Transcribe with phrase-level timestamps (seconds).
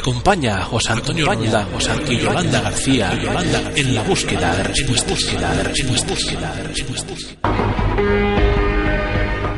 [0.00, 4.62] Acompaña a José Antonio Ronda, José Antonio Yolanda García, Yolanda García, en la búsqueda de
[4.62, 7.36] respuestas, búsqueda de respuestas, búsqueda de respuestas.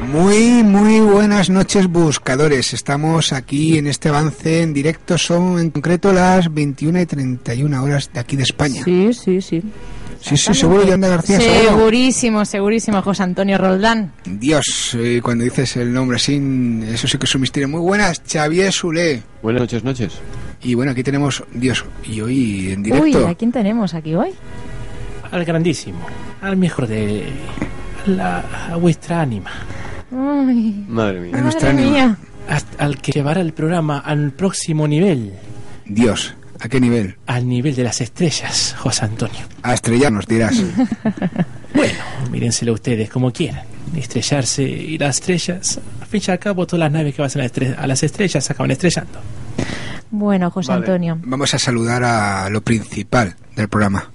[0.08, 2.74] Muy, muy buenas noches buscadores.
[2.74, 5.16] Estamos aquí en este avance en directo.
[5.16, 8.82] Son en concreto las 21 y 31 horas de aquí de España.
[8.84, 9.62] Sí, sí, sí.
[10.22, 11.40] Sí, sí, seguro, Yolanda García.
[11.40, 11.76] seguro.
[11.78, 14.12] Segurísimo, segurísimo, José Antonio Roldán.
[14.24, 16.40] Dios, eh, cuando dices el nombre así,
[16.92, 17.68] eso sí que es un misterio.
[17.68, 19.22] Muy buenas, Xavier Sule.
[19.42, 20.12] Buenas noches, noches.
[20.62, 23.04] Y bueno, aquí tenemos, Dios, y hoy en directo.
[23.04, 24.30] Uy, ¿a quién tenemos aquí hoy?
[25.32, 25.98] Al grandísimo,
[26.40, 27.24] al mejor de
[28.06, 29.50] la, a vuestra ánima,
[30.12, 31.36] Ay, Madre mía.
[31.36, 31.96] A nuestra madre ánima.
[32.06, 32.16] mía.
[32.48, 35.32] hasta- al que llevará el programa al próximo nivel,
[35.86, 37.16] Dios, ¿a qué nivel?
[37.26, 39.40] al nivel de las estrellas, José Antonio.
[39.62, 40.54] A estrellarnos, dirás.
[41.74, 41.98] Bueno,
[42.30, 43.64] mírenselo ustedes como quieran.
[43.96, 47.38] Estrellarse y las estrellas, al fin y al cabo, todas las naves que van a,
[47.38, 49.18] las estre- a las estrellas se acaban estrellando.
[50.10, 50.84] Bueno, José Vale.
[50.84, 51.18] Antonio.
[51.24, 54.10] Vamos a saludar a lo principal del programa.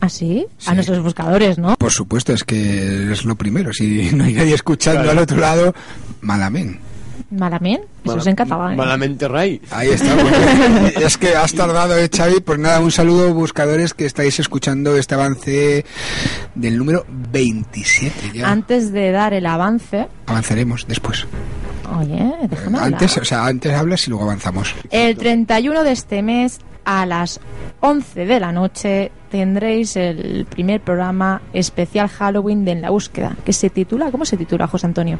[0.00, 0.46] ¿Ah, sí?
[0.56, 0.70] Sí.
[0.70, 1.76] A nuestros buscadores, ¿no?
[1.76, 3.72] Por supuesto, es que es lo primero.
[3.74, 5.18] Si no hay nadie escuchando Claro.
[5.18, 5.74] al otro lado,
[7.30, 7.80] malamén.
[7.80, 7.80] Malamén.
[8.04, 8.76] Eso es en catalán.
[8.76, 9.60] Malamente Ray.
[9.70, 10.14] Ahí está.
[10.82, 12.40] porque es que has tardado, eh, Xavi.
[12.40, 15.84] Pues nada, un saludo, buscadores, que estáis escuchando este avance
[16.54, 18.32] del número 27.
[18.34, 21.26] Ya Antes de dar el avance, avanzaremos después.
[21.98, 22.94] oye, déjame hablar.
[22.94, 24.74] Antes, o sea, antes hablas y luego avanzamos.
[24.90, 27.38] El 31 de este mes, a las
[27.80, 33.52] 11 de la noche, tendréis el primer programa especial Halloween de En la Búsqueda, que
[33.52, 35.18] se titula, ¿cómo se titula, José Antonio?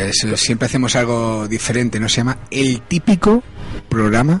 [0.00, 2.08] Es- siempre hacemos algo diferente, ¿no?
[2.08, 3.42] Se llama El Típico
[3.88, 4.40] Programa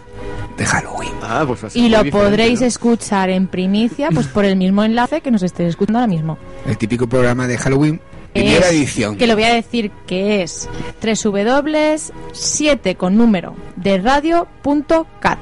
[0.56, 1.10] de Halloween.
[1.22, 2.66] Ah, pues Y lo podréis ¿no?
[2.66, 6.38] escuchar en primicia, pues por el mismo enlace que nos estéis escuchando ahora mismo.
[6.66, 8.00] El típico programa de Halloween,
[8.32, 9.16] primera Es- edición.
[9.16, 10.68] Que lo voy a decir que es
[11.02, 15.38] www7 con número de radio.cat.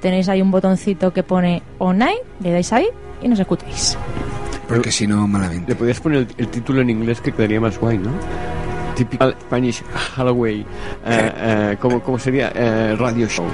[0.00, 2.86] Tenéis ahí un botoncito que pone online, le dais ahí
[3.22, 3.96] y nos escucháis.
[4.68, 5.72] Porque si no, malamente.
[5.72, 8.10] Le podías poner el, el título en inglés que quedaría más guay, ¿no?
[8.96, 9.82] Typical Spanish
[10.14, 10.60] Halloween.
[11.06, 12.52] Eh, eh, ¿cómo, cómo sería?
[12.54, 13.46] Eh, radio show.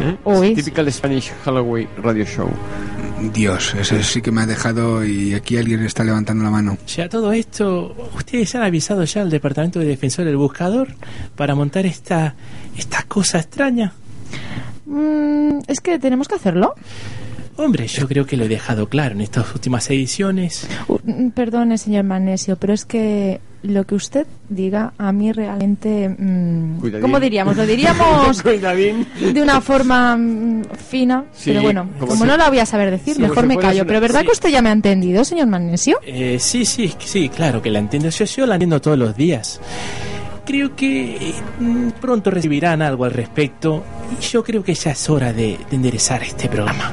[0.00, 0.54] ¿Eh?
[0.54, 2.48] Typical Spanish Halloween Radio Show.
[3.32, 6.78] Dios, eso sí que me ha dejado y aquí alguien está levantando la mano.
[6.86, 10.94] Ya todo esto, ustedes han avisado ya al Departamento de Defensor del Buscador
[11.36, 12.34] para montar esta,
[12.76, 13.92] esta cosa extraña.
[14.86, 16.74] Mm, es que tenemos que hacerlo.
[17.56, 20.66] Hombre, yo creo que lo he dejado claro en estas últimas ediciones.
[20.88, 26.08] Uh, mm, perdone, señor Magnesio, pero es que lo que usted diga a mí realmente...
[26.08, 27.00] mm, Cuidadín.
[27.02, 27.56] ¿Cómo diríamos?
[27.56, 32.48] Lo diríamos de una forma mm, fina, Sí, pero bueno, como como si- no la
[32.48, 33.82] voy a saber decir, Sí, mejor me callo.
[33.82, 34.26] una- Pero ¿verdad sí.
[34.26, 35.98] que usted ya me ha entendido, señor Magnesio?
[36.04, 38.08] Eh, sí, sí, sí, claro que la entiendo.
[38.08, 39.60] Yo, yo la entiendo todos los días.
[40.44, 43.82] Creo que mm, pronto recibirán algo al respecto
[44.18, 46.92] y yo creo que ya es hora de, de enderezar este programa.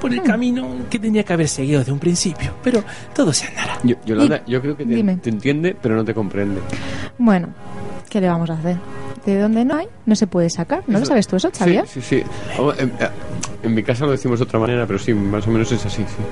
[0.00, 2.82] Por el camino que tenía que haber seguido desde un principio, pero
[3.14, 3.78] todo se andará.
[3.82, 5.16] Yo- Yolanda, yo creo que te, Dime.
[5.16, 6.60] te entiende, pero no te comprende.
[7.18, 7.48] Bueno,
[8.08, 8.76] ¿qué le vamos a hacer?
[9.24, 10.84] De donde no hay, no se puede sacar.
[10.86, 11.84] ¿No lo Eso- sabes tú eso, Xavier?
[11.88, 12.24] Sí, sí, sí.
[12.56, 13.08] Vamos, En, eh,
[13.64, 16.02] en mi casa lo decimos de otra manera, pero sí, más o menos es así,
[16.02, 16.22] sí.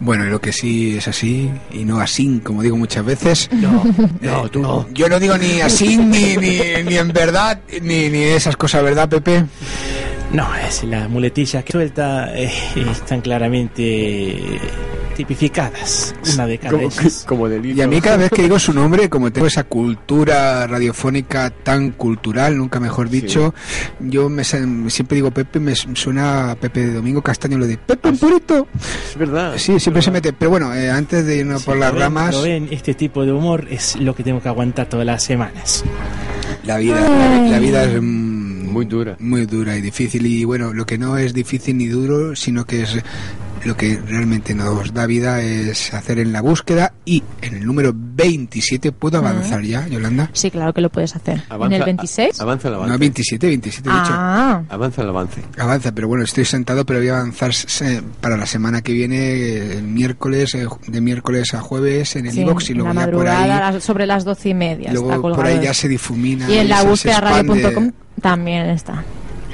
[0.00, 3.50] Bueno, y lo que sí es así y no así, como digo muchas veces.
[3.60, 3.82] No,
[4.22, 8.82] Eh, Yo no digo ni así, ni, ni, ni en verdad, ni, ni esas cosas,
[8.82, 9.44] ¿verdad, Pepe?
[10.34, 12.50] No, es las muletillas que suelta eh,
[12.90, 14.60] están claramente
[15.14, 16.90] tipificadas, una de cada Como,
[17.24, 17.78] como delito.
[17.78, 21.92] Y a mí cada vez que digo su nombre, como tengo esa cultura radiofónica tan
[21.92, 23.54] cultural, nunca mejor dicho,
[24.00, 28.08] yo me, siempre digo Pepe, me suena a Pepe de Domingo Castaño lo de Pepe
[28.08, 28.66] un purito.
[29.08, 29.54] Es verdad.
[29.56, 30.32] Sí, siempre se mete.
[30.32, 33.30] Pero bueno, eh, antes de irnos Sí, por las ven, ramas, ven, este tipo de
[33.30, 35.84] humor es lo que tengo que aguantar todas las semanas.
[36.64, 38.33] la vida, la, la vida es mm,
[38.74, 39.16] Muy dura.
[39.20, 42.82] muy dura y difícil y bueno, lo que no es difícil ni duro, sino que
[42.82, 42.98] es
[43.64, 47.92] lo que realmente nos da vida es hacer en la búsqueda y en el número
[47.96, 50.28] 27 puedo avanzar ya, Yolanda.
[50.34, 51.42] Sí, claro que lo puedes hacer.
[51.48, 52.40] Avanza, ¿En el 26?
[52.40, 52.92] a- Avanza el avance.
[52.92, 54.04] No, 27, 27 he dicho.
[54.10, 55.40] ah, Avanza el avance.
[55.56, 57.52] Avanza, pero bueno, estoy sentado, pero voy a avanzar
[58.20, 62.40] para la semana que viene, el miércoles, eh, de miércoles a jueves en el sí,
[62.42, 64.92] iBox y en luego la ya por madrugada, ahí, sobre las doce y media.
[64.92, 66.50] está por ahí ya se difumina.
[66.50, 67.92] y en la búsqueda radio.com
[68.30, 69.04] también está.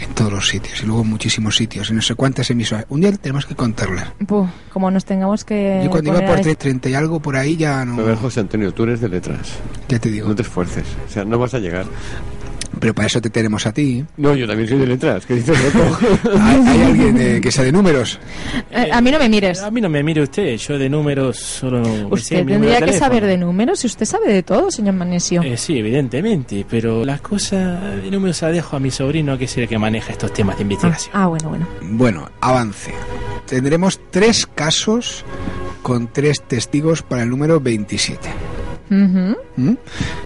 [0.00, 2.86] En todos los sitios y luego muchísimos sitios, y no sé cuántas emisoras.
[2.88, 4.12] Un día tenemos que contarlas.
[4.26, 5.82] Puh, como nos tengamos que.
[5.84, 8.00] Yo cuando iba por des- 30 y algo por ahí ya no.
[8.00, 9.56] A ver, José Antonio, tú eres de letras.
[9.88, 10.28] Ya te digo.
[10.28, 10.84] No te esfuerces.
[11.06, 11.84] O sea, no vas a llegar.
[12.80, 14.04] Pero para eso te tenemos a ti.
[14.16, 15.26] No, yo también soy de letras.
[15.26, 15.98] ¿Qué dices, loco?
[16.40, 18.18] ¿Hay, hay alguien eh, que sea de números?
[18.70, 19.60] Eh, a mí no me mires.
[19.60, 21.82] A mí no me mire usted, yo de números solo...
[22.10, 23.06] Usted número tendría que teléfono.
[23.06, 25.42] saber de números y usted sabe de todo, señor Manesio.
[25.42, 29.56] Eh, sí, evidentemente, pero las cosas de números las dejo a mi sobrino, que es
[29.58, 31.14] el que maneja estos temas de investigación.
[31.14, 31.66] Ah, bueno, bueno.
[31.82, 32.92] Bueno, avance.
[33.46, 35.24] Tendremos tres casos
[35.82, 38.28] con tres testigos para el número 27.
[38.90, 39.74] ¿Mm?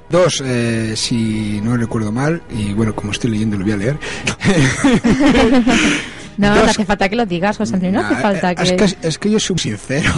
[0.09, 3.99] Dos, eh, si no recuerdo mal, y bueno, como estoy leyendo lo voy a leer.
[6.37, 8.77] No, no Dos- hace falta que lo digas, José Antonio, no hace falta es, que...
[8.77, 10.11] que, es que yo soy sincero.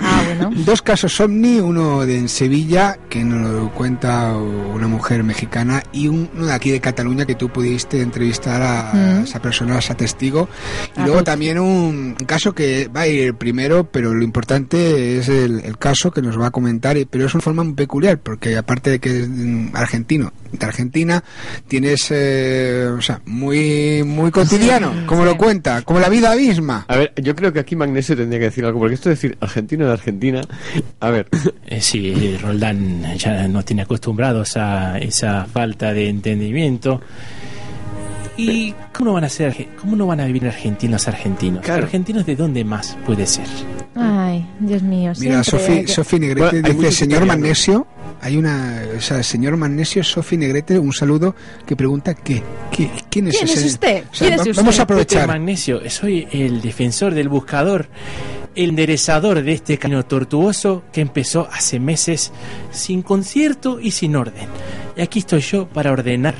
[0.00, 0.50] Ah, bueno.
[0.64, 6.08] Dos casos Omni, uno de en Sevilla, que nos lo cuenta una mujer mexicana, y
[6.08, 9.24] un- uno de aquí de Cataluña, que tú pudiste entrevistar a Mm.
[9.24, 10.48] esa persona, a ese testigo.
[10.96, 11.24] Y Ah, luego pues.
[11.24, 16.10] también un, caso que va a ir primero, pero lo importante es el, el caso
[16.10, 19.20] que nos va a comentar, pero es una forma muy peculiar, porque aparte de que
[19.20, 21.22] es mm, argentino, de Argentina,
[21.68, 25.28] tienes, eh, o sea, muy, muy cotidiano, como sí.
[25.28, 26.84] lo cuenta, como la vida misma.
[26.88, 29.36] A ver, yo creo que aquí Magnesio tendría que decir algo, porque esto de decir
[29.40, 30.40] argentino de Argentina.
[31.00, 31.28] A ver,
[31.68, 37.00] Eh, sí, Roldán ya nos tiene acostumbrados a esa falta de entendimiento.
[38.38, 41.62] ¿Y cómo no van a ser, cómo no van a vivir argentinos argentinos?
[41.64, 41.84] Claro.
[41.84, 43.46] ¿Argentinos de dónde más puede ser?
[43.94, 45.12] Ay, Dios mío.
[45.18, 47.24] Mira, hay que- Sofi Negrete Bueno, dice, señor.
[47.24, 47.86] Magnesio,
[48.20, 51.34] hay una, o sea, señor Magnesio, Sofi Negrete, un saludo
[51.66, 53.66] que pregunta qué, qué quién es ¿Quién es ese?
[53.66, 54.04] usted?
[54.10, 54.56] O sea, ¿Quién es va- usted?
[54.56, 55.28] Vamos a Pepe aprovechar.
[55.28, 57.88] Magnesio, soy el defensor del buscador,
[58.54, 62.32] el enderezador de este camino tortuoso que empezó hace meses
[62.70, 64.48] sin concierto y sin orden.
[64.96, 66.34] Y aquí estoy yo para ordenar,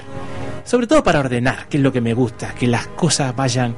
[0.65, 3.75] sobre todo para ordenar, que es lo que me gusta, que las cosas vayan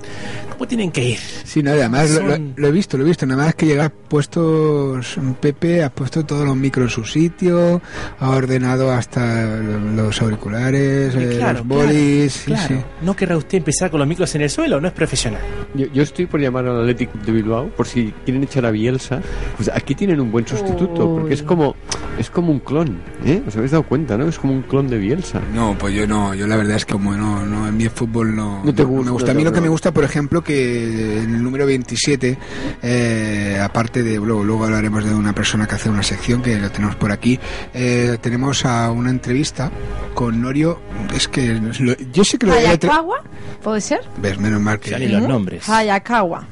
[0.59, 1.19] como tienen que ir.
[1.45, 3.25] Sí, no, además lo, lo- he visto, lo he visto.
[3.27, 7.81] Nada más que llegar puestos, Pepe ha puesto todos los micros en su sitio,
[8.19, 12.33] ha ordenado hasta los auriculares, eh, claro, los bolis.
[12.33, 12.75] sí, claro, sí.
[13.03, 15.41] No querrá usted empezar con los micros en el suelo, no es profesional.
[15.75, 19.21] yo, yo estoy por llamar al Athletic de Bilbao, por si quieren echar a Bielsa.
[19.57, 21.47] Pues aquí tienen un buen sustituto, porque es Uy.
[21.47, 21.77] como
[22.19, 23.41] es como un clon, ¿eh?
[23.47, 24.27] ¿Os habéis dado cuenta, no?
[24.27, 25.41] Es como un clon de Bielsa.
[25.55, 28.35] No, pues yo no, yo la verdad es que como no, no en mi fútbol
[28.35, 29.27] no, No te no gusta, me gusta.
[29.27, 32.39] no A mí lo que me gusta, por ejemplo, que en el número 27,
[32.83, 36.71] eh, aparte de, luego, luego hablaremos de una persona que hace una sección, que lo
[36.71, 37.39] tenemos por aquí,
[37.75, 39.71] eh, tenemos a una entrevista
[40.15, 40.81] con Norio,
[41.15, 43.23] es que lo- yo sé que lo Hayakawa,
[43.63, 44.01] ¿puede ser?
[44.23, 45.69] ves, menos mal que Ya ni los nombres.
[45.69, 46.47] Hayakawa.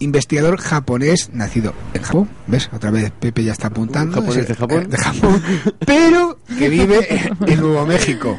[0.00, 2.70] investigador japonés nacido en Japón, ¿ves?
[2.72, 4.14] Otra vez Pepe ya está apuntando.
[4.20, 4.82] ¿Japonés de Japón?
[4.84, 5.42] eh, de Japón,
[5.86, 8.38] pero que vive en Nuevo México.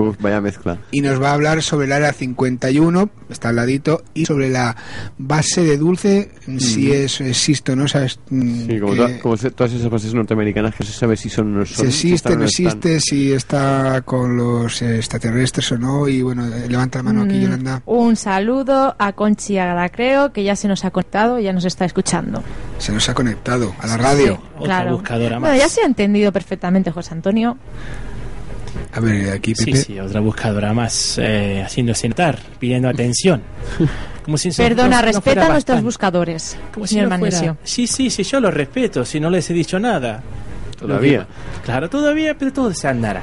[0.00, 0.78] Uf, vaya mezcla.
[0.90, 4.76] y nos va a hablar sobre el área 51, está al ladito, y sobre la
[5.18, 9.36] base de dulce, si es existe o no, sabes mm, Sí, como, que toda- como
[9.36, 11.86] se- todas esas bases norteamericanas que se sabe si son o no si son.
[11.86, 12.66] existe, están o no están.
[12.66, 17.22] existe, si está con los eh, extraterrestres o no, y bueno, eh, levanta la mano
[17.22, 21.52] aquí, Mm, Yolanda, Un saludo a Conchi Agracreo, que ya se nos ha conectado ya
[21.52, 22.42] nos está escuchando.
[22.78, 24.36] se nos ha conectado a la radio.
[24.36, 24.92] Sí, Otra claro.
[24.92, 25.58] buscadora Bueno, más.
[25.62, 27.56] ya se ha entendido perfectamente, José Antonio.
[28.92, 29.76] A ver, aquí Sí, Pepe.
[29.78, 33.42] sí, otra buscadora más eh, haciéndose notar, pidiendo atención.
[34.24, 37.34] Como si Perdona, no- no respeta fuera a nuestros buscadores, Como si señor no fuera-
[37.36, 37.56] Manesio.
[37.64, 40.22] Sí, sí, sí, yo lo respeto, si no les he dicho nada.
[40.78, 41.26] Todavía.
[41.64, 43.20] Claro, todavía, pero todo se andará.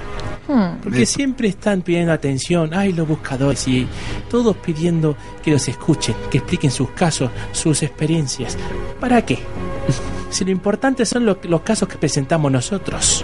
[0.47, 0.81] Hmm.
[0.83, 3.87] Porque siempre están pidiendo atención, ay, los buscadores, y
[4.29, 8.57] todos pidiendo que los escuchen, que expliquen sus casos, sus experiencias.
[8.99, 9.39] ¿Para qué?
[10.31, 13.23] Si lo importante son lo- los casos que presentamos nosotros,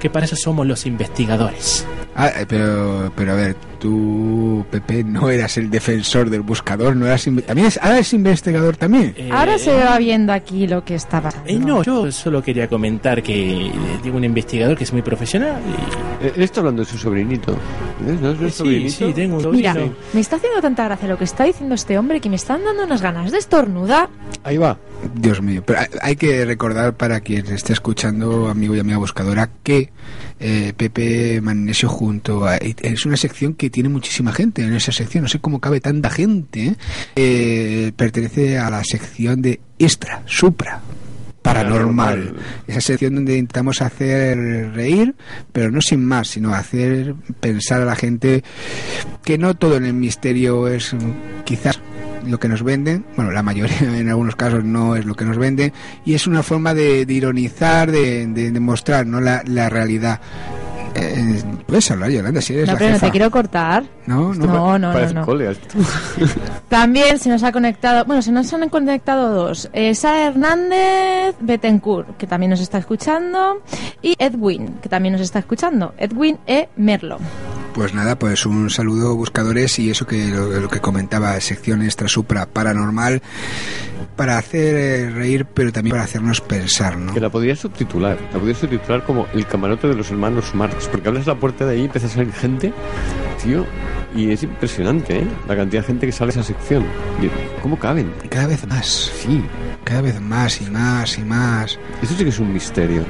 [0.00, 1.86] que para eso somos los investigadores.
[2.16, 7.06] Ah, eh, pero, pero a ver, tú, Pepe, no eras el defensor del buscador, no
[7.06, 7.24] eras...
[7.24, 9.14] También es, ahora es investigador también.
[9.16, 11.48] Eh, Ahora se va viendo aquí lo que está pasando.
[11.50, 13.72] eh, no, yo solo quería comentar que eh,
[14.02, 15.60] tengo un investigador que es muy profesional.
[15.66, 17.52] y- Eh, está hablando de su sobrinito.
[17.52, 18.16] ¿Eh?
[18.20, 18.90] ¿No es sí, sobrinito?
[19.08, 19.94] sí, tengo un Mira, sobrino.
[20.12, 22.84] me está haciendo tanta gracia lo que está diciendo este hombre que me están dando
[22.84, 24.08] unas ganas de estornudar.
[24.44, 24.78] Ahí va.
[25.14, 29.48] Dios mío, pero hay- hay que recordar para quien esté escuchando, amigo y amiga buscadora,
[29.62, 29.90] que
[30.40, 32.56] eh, Pepe Magnesio junto a...
[32.56, 36.10] Es una sección que tiene muchísima gente en esa sección, no sé cómo cabe tanta
[36.10, 36.76] gente, ¿eh?
[37.14, 40.80] Eh, pertenece a la sección de Extra, Supra.
[41.42, 42.36] Paranormal.
[42.66, 44.36] Esa sección donde intentamos hacer
[44.74, 45.14] reír,
[45.52, 48.44] pero no sin más, sino hacer pensar a la gente
[49.24, 51.80] que no todo en el misterio es mm, quizás
[52.26, 55.38] lo que nos venden, bueno, la mayoría en algunos casos no es lo que nos
[55.38, 55.72] venden,
[56.04, 59.20] y es una forma de, de ironizar, de, de, de mostrar ¿no?
[59.20, 60.20] la, la realidad.
[60.94, 63.84] Eh, Puedes hablar, Yolanda, si eres No, la pero no te quiero cortar.
[64.06, 64.46] No, no.
[64.46, 65.24] No, no, Parece no.
[66.68, 69.70] También se nos ha conectado, bueno, se nos han conectado dos.
[69.72, 73.62] Eh, Sara Hernández Betancourt, que también nos está escuchando,
[74.02, 75.94] y Edwin, que también nos está escuchando.
[75.96, 76.68] Edwin E.
[76.76, 77.18] Merlo.
[77.74, 82.08] Pues nada, pues un saludo buscadores y eso que lo, lo que comentaba, sección extra
[82.08, 83.22] supra paranormal,
[84.16, 87.14] para hacer eh, reír, pero también para hacernos pensar, ¿no?
[87.14, 88.18] Que la podría subtitular.
[88.32, 90.88] La podría subtitular como El camarote de los hermanos Marx.
[90.88, 92.72] Porque abres la puerta de ahí y empieza a salir gente,
[93.42, 93.64] tío.
[94.14, 95.26] Y es impresionante, ¿eh?
[95.46, 96.84] La cantidad de gente que sale a esa sección.
[97.62, 98.12] ¿Cómo caben?
[98.28, 99.42] Cada vez más, Sí.
[99.84, 101.78] cada vez más y más y más.
[102.02, 103.04] Eso sí que es un misterio.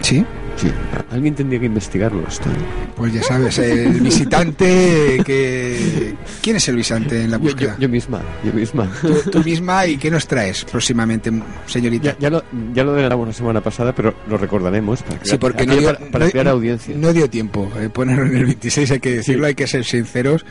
[0.00, 0.26] ¿Sí?
[0.60, 0.70] Sí.
[1.10, 2.48] Alguien tendría que investigarlo esto.
[2.50, 2.52] ¿eh?
[2.96, 6.14] Pues ya sabes, el visitante que...
[6.42, 7.76] ¿Quién es el visitante en la Yo, yo- búsqueda?
[7.78, 8.90] yo misma, yo misma.
[9.00, 11.30] Tú, tú misma y qué nos traes próximamente,
[11.66, 12.10] señorita.
[12.12, 15.66] Ya, ya lo, ya lo la semana pasada, pero lo recordaremos para, Sí, crear- porque
[15.66, 16.94] no dio, para, para no- crear audiencia.
[16.96, 20.44] no dio tiempo eh, ponerlo en el 26, hay que decirlo, hay que ser sinceros.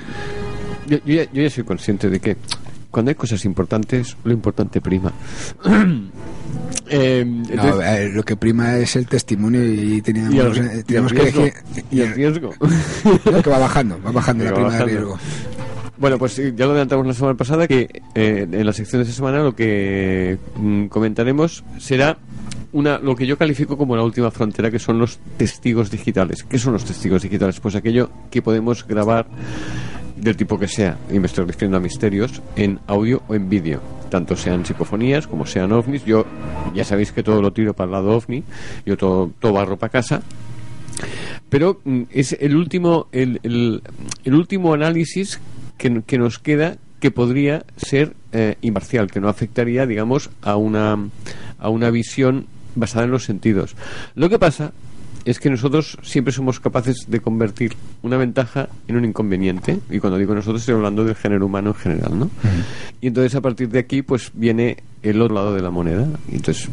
[0.88, 2.36] Yo, yo ya, yo ya soy consciente de que
[2.92, 5.12] cuando hay cosas importantes, lo importante prima.
[6.92, 10.72] Eh, No, entonces- eh, lo que prima es el testimonio y teníamos, y el, eh,
[10.74, 11.42] y el teníamos que riesgo.
[11.42, 11.86] elegir...
[11.92, 12.54] y el riesgo.
[13.32, 15.16] No, que va bajando, va bajando la Que va prima de bajando.
[15.16, 15.20] riesgo.
[16.00, 19.04] Bueno, pues sí, ya lo adelantamos la semana pasada que eh, en la sección de
[19.04, 22.18] esta semana lo que mm, comentaremos será
[22.72, 26.44] una lo que yo califico como la última frontera que son los testigos digitales.
[26.44, 27.60] ¿Qué son los testigos digitales?
[27.60, 29.28] Pues aquello que podemos grabar
[30.22, 33.82] del tipo que sea, y me estoy refiriendo a misterios, en audio o en vídeo,
[34.10, 36.04] tanto sean psicofonías como sean ovnis.
[36.06, 36.26] Yo
[36.74, 38.44] ya sabéis que todo lo tiro para el lado ovni,
[38.86, 40.22] yo todo, todo barro para casa,
[41.50, 43.82] pero mm, es el último el, el-
[44.34, 45.40] último análisis
[45.78, 50.98] que, que nos queda que podría ser eh, imparcial que no afectaría digamos a una
[51.58, 53.76] a una visión basada en los sentidos.
[54.16, 54.72] Lo que pasa
[55.26, 59.80] es que nosotros siempre somos capaces de convertir una ventaja en un inconveniente.
[59.90, 62.30] Y cuando digo nosotros estoy hablando del género humano en general ¿no?
[63.02, 66.08] y entonces a partir de aquí pues viene el otro lado de la moneda.
[66.32, 66.68] Y entonces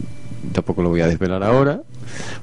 [0.52, 1.80] tampoco lo voy a desvelar ahora.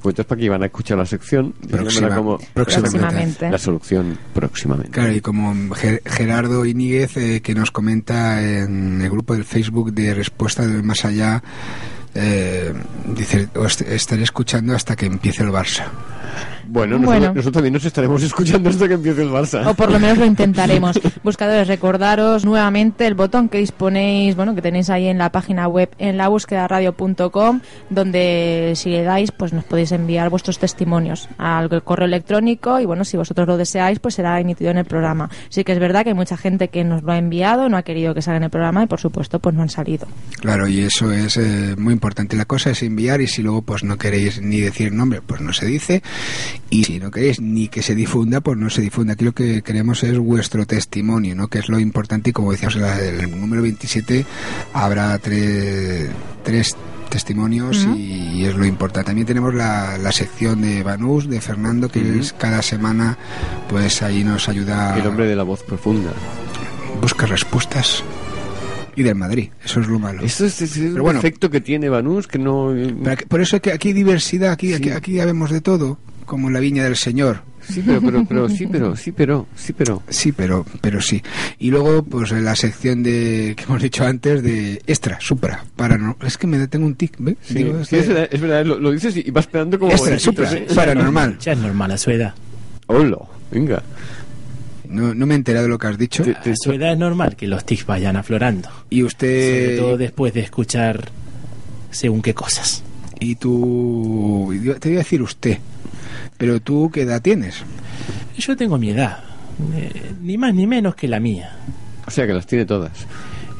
[0.02, 3.00] Pues entonces para que iban a escuchar la sección Próxima- como próximamente.
[3.00, 3.50] Próximamente.
[3.50, 4.92] la solución próximamente.
[4.92, 9.94] Claro, y como Ger- Gerardo Iníguez, eh, que nos comenta en el grupo del Facebook
[9.94, 11.42] de Respuesta del Más Allá,
[12.16, 12.74] eh,
[13.06, 15.86] dice, "Os estaré escuchando hasta que empiece el Barça.
[16.68, 17.34] Bueno, nosotros, Bueno.
[17.34, 20.26] nosotros también nos estaremos escuchando hasta que empiece el Barça O por lo menos lo
[20.26, 21.00] intentaremos.
[21.24, 25.90] Buscadores, recordaros nuevamente el botón que disponéis, bueno, que tenéis ahí en la página web
[25.98, 31.70] en la búsqueda radio.com, donde si le dais, pues nos podéis enviar vuestros testimonios al
[31.84, 35.30] correo electrónico y bueno, si vosotros lo deseáis, pues será emitido en el programa.
[35.50, 37.84] Sí que es verdad que hay mucha gente que nos lo ha enviado, no ha
[37.84, 40.08] querido que salga en el programa y por supuesto, pues no han salido.
[40.40, 42.36] Claro, y eso es eh, muy importante.
[42.36, 45.54] La cosa es enviar y si luego pues no queréis ni decir nombre, pues no
[45.54, 46.02] se dice.
[46.70, 49.14] Y si no queréis ni que se difunda, pues no se difunda.
[49.14, 51.48] Aquí lo que queremos es vuestro testimonio, ¿no?
[51.48, 54.26] Que es lo importante y como decíamos en el número 27
[54.74, 56.10] habrá tres,
[56.44, 56.76] tres
[57.10, 58.02] testimonios y,
[58.40, 59.08] y es lo importante.
[59.08, 63.18] También tenemos la, la sección de Banús, de Fernando, que es cada semana,
[63.70, 66.12] pues ahí nos ayuda el hombre de la voz profunda
[67.02, 68.04] busca respuestas.
[68.96, 70.22] Y del Madrid, eso es lo malo.
[70.24, 71.18] eso es, es el bueno.
[71.20, 74.52] efecto que tiene Banús que no Pero aquí- por eso es que aquí hay diversidad,
[74.52, 74.74] aquí, Sí.
[74.76, 77.42] aquí, aquí ya vemos de todo, como en la viña del Señor.
[77.68, 81.22] sí pero pero pero sí pero sí pero sí pero Sí, pero, pero sí.
[81.60, 86.28] Y luego, pues en la sección de que hemos dicho antes de extra, supra, paranormal.
[86.28, 87.36] Es que me tengo un tic, ¿ve?
[87.42, 89.92] Sí, Digo, sí, este- es verdad, es verdad, lo, lo dices y vas esperando como
[89.92, 90.68] extra, supra, ¿eh?
[90.76, 91.38] paranormal.
[91.40, 92.34] Ya es normal a su edad.
[92.88, 93.18] Hola,
[93.52, 93.82] venga.
[94.90, 96.24] No, no me he enterado de lo que has dicho.
[96.24, 98.70] Te- A su edad es normal que los tics vayan aflorando.
[98.90, 101.10] Y Sobre usted todo después de escuchar
[101.92, 102.84] según qué cosas.
[103.20, 105.58] y tú, te voy a decir usted,
[106.44, 107.56] pero tú qué edad tienes?
[108.38, 109.20] Yo tengo mi edad,
[109.74, 111.56] eh, ni más ni menos que la mía.
[112.06, 112.92] O sea que las tiene todas.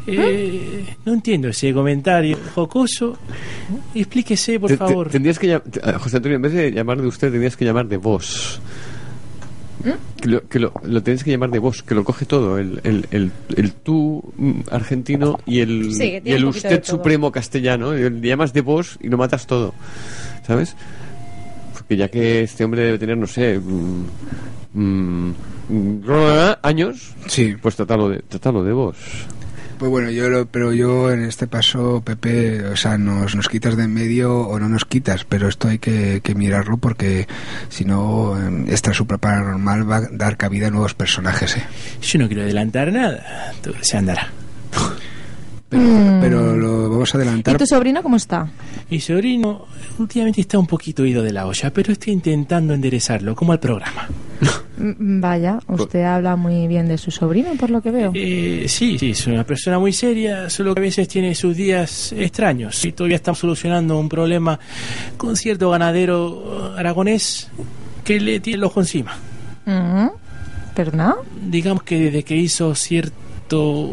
[0.06, 3.18] Eh, no entiendo ese comentario jocoso.
[3.96, 5.08] Explíquese, por Te- te- favor.
[5.10, 5.62] tendrías que a
[5.98, 8.60] José Antonio, en vez de llamar de usted, tendrías que llamar de vos.
[10.22, 12.82] Que, lo, que lo, lo tienes que llamar de vos, que lo coge todo, el,
[12.84, 17.94] el, el, el tú mm, argentino y el, Sí, y el usted supremo castellano.
[17.94, 19.74] Le llamas de vos y lo matas todo,
[20.46, 20.76] ¿sabes?
[21.84, 24.06] Porque ya que este hombre debe tener, no sé, mm,
[24.74, 25.34] mm,
[25.70, 26.02] mm,
[26.64, 27.56] años, Sí.
[27.62, 28.96] pues trátalo de, trátalo de vos.
[29.78, 33.76] Pues bueno, yo lo, pero yo en este paso, Pepe, o sea, nos, nos quitas
[33.76, 37.28] de en medio o no nos quitas, pero esto hay que, que mirarlo porque
[37.70, 38.38] si no,
[38.68, 41.64] esta supra paranormal va a dar cabida a nuevos personajes, ¿eh?
[42.02, 43.52] Yo no quiero adelantar nada.
[43.62, 44.30] Todo se andará.
[45.74, 46.22] Pero, Mm.
[46.22, 47.58] pero lo vamos a ¿Y adelantar.
[47.58, 48.48] tu sobrino cómo está?
[48.90, 49.66] Mi sobrino
[49.98, 54.08] últimamente está un poquito ido de la olla, pero estoy intentando enderezarlo, como al programa.
[54.78, 58.12] Mm, Vaya, usted habla muy bien de su sobrino, por lo que veo.
[58.14, 62.12] Eh, sí, sí, es una persona muy seria, solo que a veces tiene sus días
[62.14, 62.84] extraños.
[62.86, 64.60] Y todavía estamos solucionando un problema
[65.18, 67.50] con cierto ganadero aragonés
[68.04, 69.16] que le tiene el ojo encima.
[69.66, 70.08] Mm.
[70.76, 71.16] ¿Perdona?
[71.50, 73.92] Digamos que desde que hizo cierto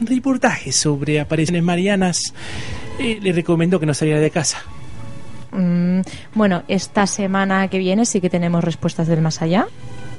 [0.00, 2.34] reportaje sobre apariciones marianas,
[2.98, 4.62] eh, le recomendó que no saliera de casa.
[5.52, 6.00] Mm,
[6.34, 9.66] bueno, esta semana que viene sí que tenemos respuestas del más allá.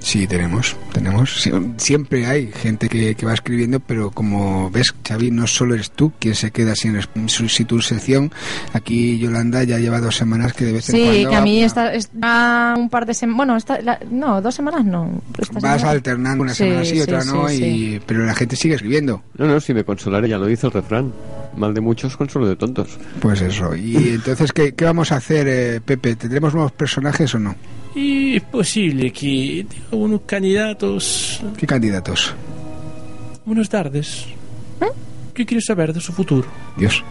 [0.10, 1.46] Sí, tenemos, tenemos.
[1.46, 5.92] Sie- Siempre hay gente que, que va escribiendo, pero como ves, Xavi, no solo eres
[5.92, 8.32] tú quien se queda sin sin tu sección.
[8.74, 11.60] Aquí Yolanda ya lleva dos semanas que de vez en Sí, cuando que a mí
[11.60, 13.38] va- está, está un par de semanas.
[13.38, 15.22] Bueno, está, la- no, dos semanas no.
[15.38, 17.64] Esta vas semana- alternando una semana sí, sí, otra sí, no, sí.
[17.64, 19.22] y pero la gente sigue escribiendo.
[19.38, 21.14] No, no, si me consolaré, ya lo dice el refrán.
[21.56, 22.98] Mal de muchos, consuelo de tontos.
[23.20, 23.76] Pues eso.
[23.76, 26.16] Y entonces, ¿qué, qué vamos a hacer, eh, Pepe?
[26.16, 27.56] ¿Tendremos nuevos personajes o no?
[28.00, 31.42] Y es posible que tenga unos candidatos.
[31.58, 32.34] ¿Qué candidatos?
[33.46, 34.26] Buenas tardes.
[35.34, 36.48] ¿Qué quieres saber de su futuro?
[36.78, 37.04] Dios.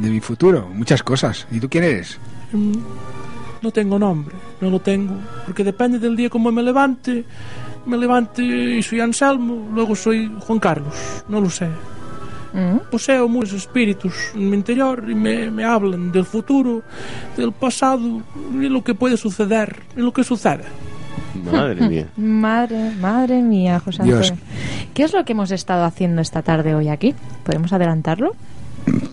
[0.00, 1.46] De mi futuro, muchas cosas.
[1.50, 2.18] ¿Y tú quién eres?
[2.52, 2.72] Mm,
[3.62, 7.24] No tengo nombre, no lo tengo, porque depende del día como me levante.
[7.86, 10.94] Me levante y soy Anselmo, luego soy Juan Carlos,
[11.28, 11.66] no lo sé.
[12.52, 12.90] Mm.
[12.90, 16.82] Poseo muchos espíritus en mi interior y me, me hablan del futuro,
[17.36, 18.22] del pasado
[18.54, 20.64] y lo que puede suceder y lo que sucede.
[21.34, 22.08] Madre mía.
[22.16, 24.30] Madre, madre mía, José Dios.
[24.30, 24.44] Antonio.
[24.94, 27.14] ¿Qué es lo que hemos estado haciendo esta tarde hoy aquí?
[27.44, 28.34] ¿Podemos adelantarlo?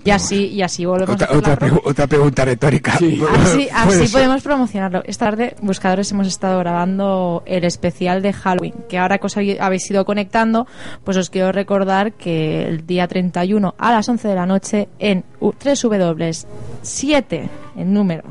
[0.03, 2.97] Y así, y así volvemos Otra, a otra, pregu- otra pregunta retórica.
[2.97, 3.21] Sí.
[3.43, 4.11] Así, así Puede ser.
[4.11, 5.01] podemos promocionarlo.
[5.05, 9.89] Esta tarde, buscadores, hemos estado grabando el especial de Halloween, que ahora que os habéis-
[9.89, 10.67] ido conectando,
[11.03, 15.23] pues os quiero recordar que el día 31 a las 11 de la noche en
[15.39, 18.23] u- www.7 en número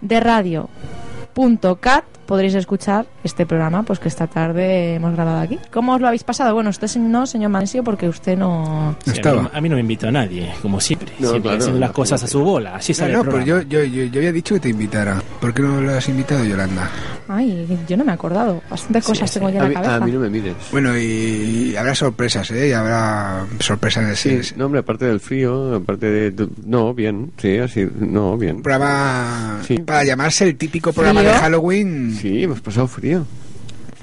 [0.00, 5.58] de radio.cat podréis escuchar este programa pues que esta tarde hemos grabado aquí.
[5.72, 6.54] ¿Cómo os lo habéis pasado?
[6.54, 8.92] Bueno, usted no, señor Manesio, porque usted no...
[8.92, 9.42] No Sí, a, mí, estaba.
[9.42, 11.08] no- a mí no me invitó a nadie, como siempre.
[11.18, 11.92] No, siempre claro, haciendo las imagínate.
[11.96, 12.76] cosas a su bola.
[12.76, 15.20] Así No, sale no, el pero yo, yo, yo, yo había dicho que te invitara.
[15.40, 16.88] ¿Por qué no lo has invitado, Yolanda?
[17.26, 18.62] Ay, yo no me he acordado.
[18.70, 19.38] Bastantes Sí, cosas sí.
[19.40, 19.96] tengo ya A en mí, la cabeza.
[20.02, 20.54] a mí no me mires.
[20.70, 21.02] Bueno, y,
[21.72, 22.68] y habrá sorpresas, ¿eh?
[22.68, 26.30] Y habrá sorpresas en Sí, ese, no, hombre, aparte del frío, aparte de...
[26.30, 28.56] de- No, bien, sí, así, no, bien.
[28.56, 29.78] un programa Sí.
[29.78, 31.32] para llamarse el típico programa ¿Frío?
[31.32, 32.14] de Halloween.
[32.20, 33.24] Sí, hemos pasado frío.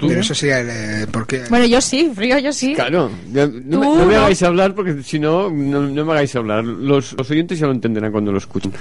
[0.00, 2.74] Pero eso sería el, eh, porque Bueno, yo sí, frío, yo sí.
[2.74, 6.34] Claro, no, me, Tú no me hagáis hablar porque si no, no, no me hagáis
[6.36, 6.64] hablar.
[6.64, 8.72] Los, los oyentes ya lo entenderán cuando lo escuchen.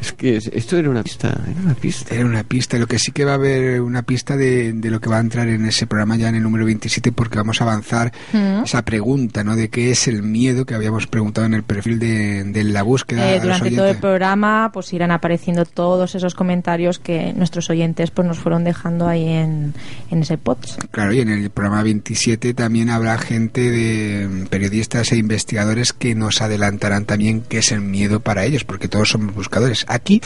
[0.00, 2.14] Es que es- esto era una pista, era una pista.
[2.14, 2.78] era una pista.
[2.78, 5.20] Lo que sí que va a haber una pista de, de lo que va a
[5.20, 8.64] entrar en ese programa ya en el número 27 porque vamos a avanzar Mm.
[8.64, 9.56] esa pregunta, ¿no?
[9.56, 13.34] De qué es el miedo que habíamos preguntado en el perfil de, de la búsqueda.
[13.34, 18.26] Eh, durante todo el programa pues irán apareciendo todos esos comentarios que nuestros oyentes pues
[18.26, 19.74] nos fueron dejando ahí en,
[20.10, 20.61] en ese post.
[20.90, 26.14] Claro, y en el programa 27 también habrá gente de mm, periodistas e investigadores que
[26.14, 29.84] nos adelantarán también qué es el miedo para ellos, porque todos somos buscadores.
[29.88, 30.20] Aquí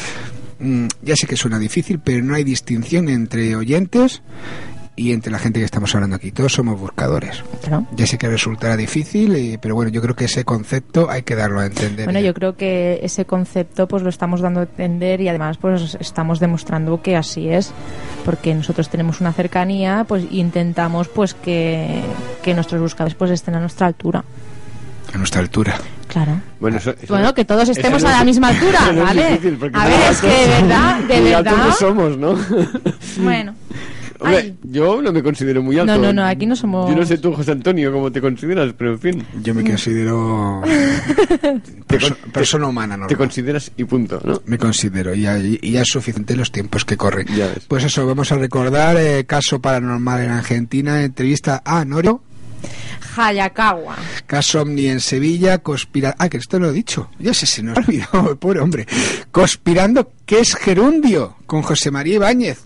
[0.59, 4.23] mm, ya sé que suena difícil, pero no hay distinción entre oyentes
[4.99, 6.33] y entre la gente que estamos hablando aquí.
[6.33, 7.43] Todos somos buscadores.
[7.63, 7.87] Claro.
[7.95, 11.35] Ya sé que resultará difícil, eh, pero bueno, yo creo que ese concepto hay que
[11.37, 12.07] darlo a entender.
[12.07, 12.27] Bueno, ya.
[12.27, 16.41] yo creo que ese concepto pues lo estamos dando a entender y además pues estamos
[16.41, 17.73] demostrando que así es,
[18.25, 22.01] porque nosotros tenemos una cercanía, pues e intentamos pues que,
[22.43, 24.25] que nuestros buscadores pues estén a nuestra altura.
[25.13, 25.79] a nuestra altura.
[26.09, 26.41] Claro.
[26.61, 29.05] Bueno, eso, eso- Bueno, que todos estemos no a la misma altura, eso no es
[29.05, 29.31] ¿vale?
[29.33, 31.57] difícil, A ver, es que de verdad, de verdad.
[31.57, 32.39] no somos, ¿no?
[33.19, 33.55] Bueno.
[34.23, 34.57] Ay.
[34.63, 35.95] yo no me considero muy alto.
[35.97, 38.73] No, no, no, aquí no somos- Yo no sé tú, José Antonio, cómo te consideras,
[38.77, 40.63] pero en fin, Yo me considero
[41.89, 43.17] perso- persona humana, te normal.
[43.17, 44.43] consideras y punto, ¿no?
[44.47, 47.27] Me considero, y ya, y ya es suficiente los tiempos que corren.
[47.69, 52.23] Pues eso, vamos a recordar eh, caso paranormal en Argentina, entrevista a Norio,
[53.17, 53.97] Hayakawa.
[54.27, 56.15] caso Omni en Sevilla, conspira...
[56.19, 58.87] Ah, que esto lo he dicho, ya sé, se nos ha olvidado, pobre hombre.
[59.31, 61.37] Conspirando, que es gerundio?
[61.47, 62.61] Con José María Ibáñez.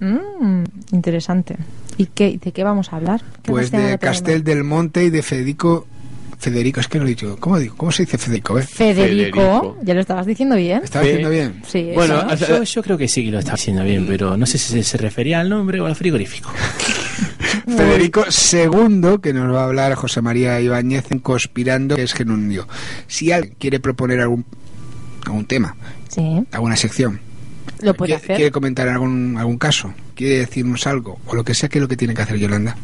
[0.00, 1.56] Mm, interesante.
[1.98, 3.20] ¿Y qué, de qué vamos a hablar?
[3.42, 3.98] ¿Qué Pues de?
[3.98, 5.86] Castel del Monte y de Federico...
[6.38, 7.36] Federico, es que no lo he dicho.
[7.38, 7.76] ¿Cómo, digo?
[7.76, 8.58] ¿Cómo se dice Federico?
[8.58, 8.64] eh?
[8.64, 9.76] Federico, Federico.
[9.84, 10.80] ya lo estabas diciendo bien.
[10.82, 11.62] ¿Estaba Fe- diciendo bien?
[11.68, 12.48] Sí, Bueno, eso.
[12.48, 14.82] Yo, yo creo que sí que lo está haciendo bien, pero no sé si se,
[14.82, 16.50] se refería al nombre o al frigorífico.
[17.66, 22.66] Federico II, que nos va a hablar José María Ibáñez en Conspirando, que es gerundio.
[23.06, 24.44] Si alguien quiere proponer algún,
[25.26, 25.76] algún tema,
[26.08, 27.20] sí, alguna sección,
[27.80, 28.36] lo puede quiere, hacer.
[28.36, 31.88] quiere comentar algún, algún caso, quiere decirnos algo, o lo que sea, que es lo
[31.88, 32.76] que tiene que hacer Yolanda?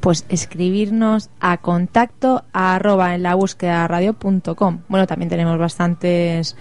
[0.00, 4.80] Pues escribirnos a contacto arroba en la búsqueda radio.com.
[4.88, 6.56] Bueno, también tenemos bastantes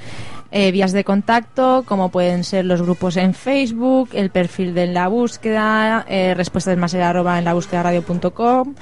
[0.51, 4.93] eh, vías de contacto, como pueden ser los grupos en Facebook, el perfil de En
[4.93, 8.73] la Búsqueda, eh, respuestas más allá arroba en la búsqueda radio.com.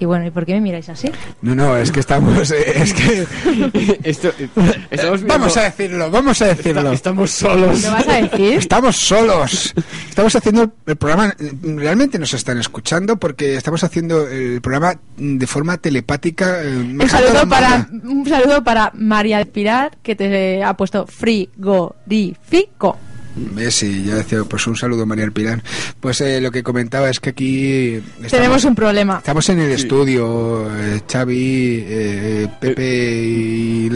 [0.00, 1.10] Y bueno, ¿y por qué me miráis así?
[1.42, 2.50] No, no, es que estamos.
[2.50, 3.26] eh, Es que.
[4.02, 4.48] Esto, eh,
[4.90, 6.80] estamos viendo- Vamos a decirlo, vamos a decirlo.
[6.80, 7.82] Esta- estamos solos.
[7.84, 8.54] ¿Lo vas a decir?
[8.54, 9.74] Estamos solos.
[10.08, 11.34] Estamos haciendo el programa.
[11.62, 16.62] Realmente nos están escuchando porque estamos haciendo el programa de forma telepática.
[16.62, 22.96] eh, Un saludo, para, un saludo para María Pilar, que te ha puesto frigorífico.
[23.34, 23.74] ¿Ves?
[23.76, 25.62] Sí, ya decía, pues un saludo, María Pilar.
[26.00, 27.94] Pues eh, lo que comentaba es que aquí.
[27.94, 29.18] estamos- Tenemos un problema.
[29.18, 32.84] Estamos en el estudio, eh, Xavi, eh, Pepe
[33.22, 33.90] y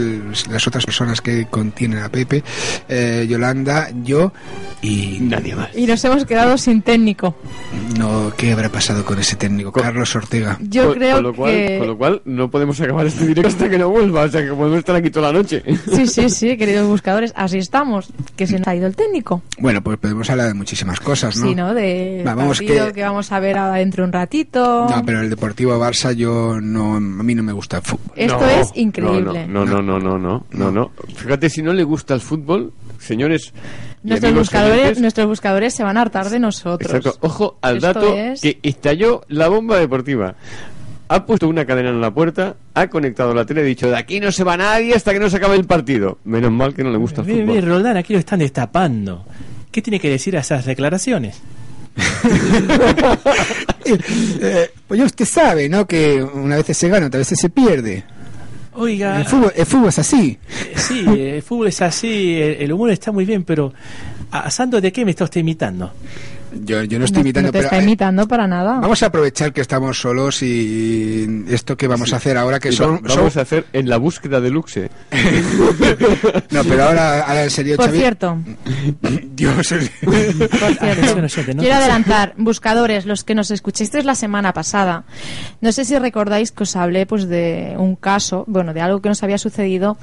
[0.49, 2.43] las otras personas que contienen a Pepe,
[2.89, 4.31] eh, Yolanda, yo
[4.81, 5.69] y Nadie más.
[5.75, 7.35] Y nos hemos quedado sin técnico.
[7.97, 9.71] no, ¿qué habrá pasado con ese técnico?
[9.71, 10.57] Con- Carlos Ortega.
[10.61, 11.77] Yo Con- creo con lo cual, que...
[11.79, 14.21] Con lo cual, no podemos acabar este directo hasta que no vuelva.
[14.23, 15.63] O sea, que podemos estar aquí toda la noche.
[15.93, 18.07] Sí, sí, sí, queridos buscadores, así estamos.
[18.35, 19.26] Que se nos ha ido el técnico.
[19.59, 21.47] Bueno, pues podemos hablar de muchísimas cosas, ¿no?
[21.47, 21.73] Sí, ¿no?
[21.73, 23.03] De Va, vamos, partido que- que...
[23.03, 24.87] vamos a ver ahora dentro de un ratito.
[24.89, 28.13] No, pero el Deportivo Barça yo no, a mí no me gusta el fútbol.
[28.15, 29.47] Esto No, es increíble.
[29.47, 30.91] No, no, no, no, no, no, no.
[31.15, 33.53] Fíjate, si no le gusta el fútbol, señores.
[34.03, 36.93] Nuestros buscadores, nuestros buscadores se van a hartar de nosotros.
[36.93, 37.17] Exacto.
[37.27, 40.35] Ojo al Esto dato es- que estalló la bomba deportiva.
[41.09, 43.95] Ha puesto una cadena en la puerta, ha conectado la tele y ha dicho, de
[43.95, 46.17] aquí no se va nadie hasta que no se acabe el partido.
[46.25, 47.75] Menos mal que no le gusta el Mire, mire, fútbol.
[47.75, 49.25] Roldán, aquí lo están destapando.
[49.71, 51.41] ¿Qué tiene que decir a esas declaraciones?
[53.89, 55.87] Eh, pues ya usted sabe, ¿no?
[55.87, 58.03] Que una vez se gana, otras veces se pierde.
[58.73, 60.37] Oiga, El fútbol, el fútbol es así.
[60.51, 63.73] eh, sí, el fútbol es así, el, el humor está muy bien, pero
[64.29, 65.93] ¿a Sando de qué me está usted imitando?
[66.63, 68.79] Yo, yo no estoy imitando, no te pero está eh, para nada.
[68.79, 72.95] vamos a aprovechar que estamos solos y esto que vamos a hacer ahora que son,
[72.95, 74.89] va- vamos son- a hacer en la búsqueda de Luxe.
[76.51, 78.37] no, pero ahora, ahora en serio, Por Xavi, cierto,
[79.35, 85.03] Dios, por cierto, quiero adelantar, buscadores, los que nos escuchasteis la semana pasada,
[85.61, 89.09] no sé si recordáis que os hablé pues de un caso, bueno, de algo que
[89.09, 89.97] nos había sucedido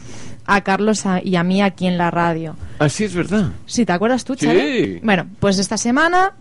[0.46, 2.56] a Carlos a- y a mí aquí en la radio.
[2.78, 3.50] Así es verdad.
[3.66, 4.46] Sí, ¿te acuerdas tú, Sí.
[4.46, 5.00] Xavi?
[5.02, 6.32] Bueno, pues esta semana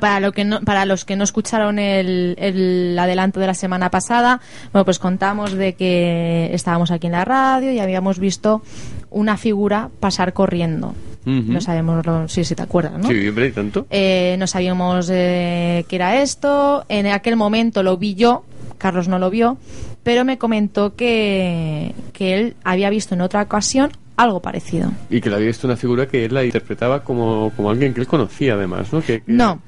[0.00, 3.90] para, lo que no, para los que no escucharon el, el adelanto de la semana
[3.90, 4.40] pasada,
[4.72, 8.62] bueno, pues contamos de que estábamos aquí en la radio y habíamos visto
[9.10, 10.94] una figura pasar corriendo.
[11.24, 13.08] No sabemos, lo- sí, sí te acuerdas, ¿no?
[13.08, 13.86] Sí, hombre, y tanto.
[13.90, 16.84] Eh, no sabíamos eh, qué era esto.
[16.88, 18.44] En aquel momento lo vi yo,
[18.78, 19.58] Carlos no lo vio,
[20.02, 24.92] pero me comentó que, que él había visto en otra ocasión algo parecido.
[25.08, 28.00] Y que le había visto una figura que él la interpretaba como, como alguien que
[28.02, 29.00] él conocía, además, ¿no?
[29.00, 29.62] Que, que- No.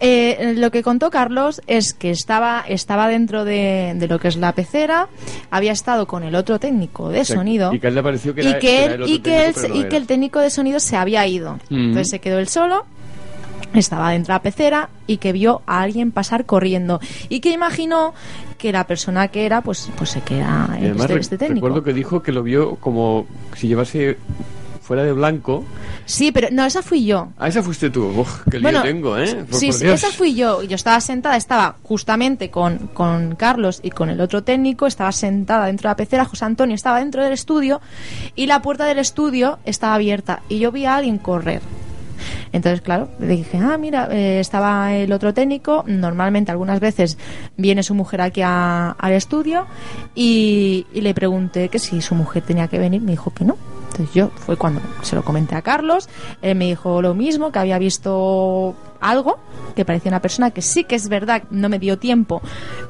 [0.00, 4.36] Eh, lo que contó Carlos es que estaba, estaba dentro de, de lo que es
[4.36, 5.06] la pecera,
[5.52, 8.34] había estado con el otro técnico de O sea, sonido Y que él le pareció
[8.34, 10.06] que y era, que era él, el y que, técnico, él- no y que el
[10.08, 11.60] técnico de sonido se había ido.
[11.70, 11.76] Mm.
[11.76, 12.84] Entonces se quedó él solo,
[13.78, 18.14] estaba dentro de la pecera y que vio a alguien pasar corriendo y que imaginó
[18.58, 21.66] que la persona que era, pues, pues se queda además este, este técnico.
[21.66, 24.16] recuerdo que dijo que lo vio como si llevase
[24.80, 25.64] fuera de blanco.
[26.06, 27.28] Sí, pero no, esa fui yo.
[27.38, 28.04] Ah, esa fuiste tú.
[28.08, 29.44] Uf, qué lío Bueno, tengo, ¿eh?
[29.48, 30.02] Por- sí, por sí, Dios.
[30.02, 30.62] esa fui yo.
[30.62, 35.66] Yo estaba sentada, estaba justamente con, con Carlos y con el otro técnico, estaba sentada
[35.66, 37.80] dentro de la pecera, José Antonio estaba dentro del estudio
[38.34, 41.62] y la puerta del estudio estaba abierta y yo vi a alguien correr.
[42.52, 45.84] Entonces, claro, dije, ah, mira, eh, estaba el otro técnico.
[45.86, 47.18] Normalmente, algunas veces
[47.56, 49.66] viene su mujer aquí al estudio
[50.14, 53.02] y, y le pregunté que si su mujer tenía que venir.
[53.02, 53.71] Me dijo que no.
[53.92, 56.08] Entonces, yo fue cuando se lo comenté a Carlos.
[56.40, 59.38] Él me dijo lo mismo, que había visto algo
[59.74, 62.40] que parecía una persona que sí que es verdad, no me dio tiempo,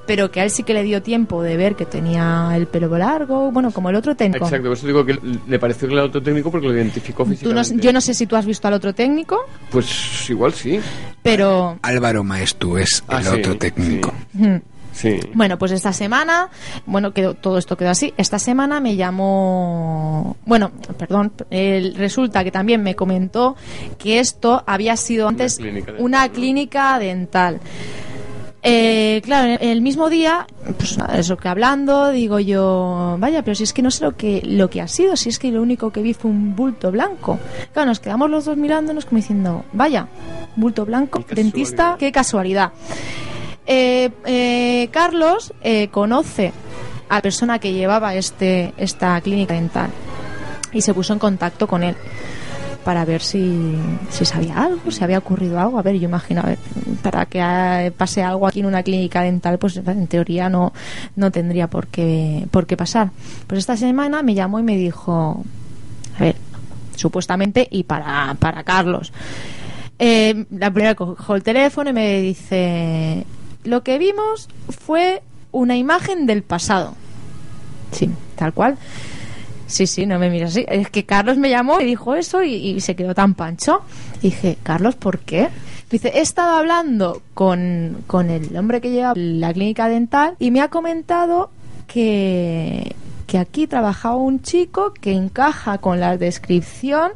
[0.07, 2.99] pero que a él sí que le dio tiempo de ver que tenía el pelo
[2.99, 4.45] largo, bueno, como el otro técnico.
[4.45, 7.31] Exacto, por eso digo que le pareció que era otro técnico porque lo identificó Tú
[7.31, 7.81] no- físicamente.
[7.87, 9.39] yo no sé si tú has visto al otro técnico,
[9.71, 10.81] Pues igual sí.
[11.23, 14.13] pero Álvaro Maestu es Ah, el sí, otro técnico.
[14.93, 15.19] Sí.
[15.35, 16.49] Bueno, pues esta semana,
[16.87, 18.13] bueno, quedó, todo esto quedó así.
[18.17, 23.57] Esta semana me llamó, bueno, perdón, el- resulta que también me comentó
[23.99, 27.61] que esto había sido antes clínica dental, una clínica dental.
[28.65, 30.47] Eh, claro, el mismo día,
[30.79, 34.17] pues nada, eso que hablando, digo yo, vaya, pero si es que no sé lo
[34.17, 36.93] que, lo que ha sido, si es que lo único que vi fue un bulto
[36.93, 37.41] blanco.
[37.73, 40.07] Claro, nos quedamos los dos mirándonos como diciendo, vaya,
[40.55, 41.99] bulto blanco, Qué dentista, casualidad.
[41.99, 42.73] qué casualidad.
[43.67, 46.53] Eh, eh, Carlos eh, conoce
[47.09, 49.91] a la persona que llevaba este, esta clínica dental
[50.73, 51.95] y se puso en contacto con él
[52.85, 53.77] para ver si,
[54.11, 55.79] si sabía algo, si había ocurrido algo.
[55.79, 56.59] A ver, yo imagino, a ver,
[57.03, 60.73] para que eh, pase algo aquí en una clínica dental, pues en teoría no,
[61.17, 63.11] no tendría por qué, por qué pasar.
[63.47, 65.45] Pues esta semana me llamó y me dijo,
[66.19, 66.37] a ver,
[66.97, 69.13] supuestamente, y para, para Carlos.
[69.99, 73.25] Eh, la primera cojo el teléfono y me dice,
[73.65, 76.95] lo que vimos fue una imagen del pasado.
[77.93, 78.79] Sí, tal cual.
[79.67, 80.67] Sí, sí, no me miras así.
[80.69, 83.81] Es que Carlos me llamó y dijo eso y, se quedó tan pancho.
[84.21, 85.49] Y dije, Carlos, ¿por qué?
[85.91, 90.61] Dice, he estado hablando con, con el hombre que lleva la clínica dental y me
[90.61, 91.51] ha comentado
[91.87, 92.95] que,
[93.27, 97.13] que aquí trabajaba un chico que encaja con la descripción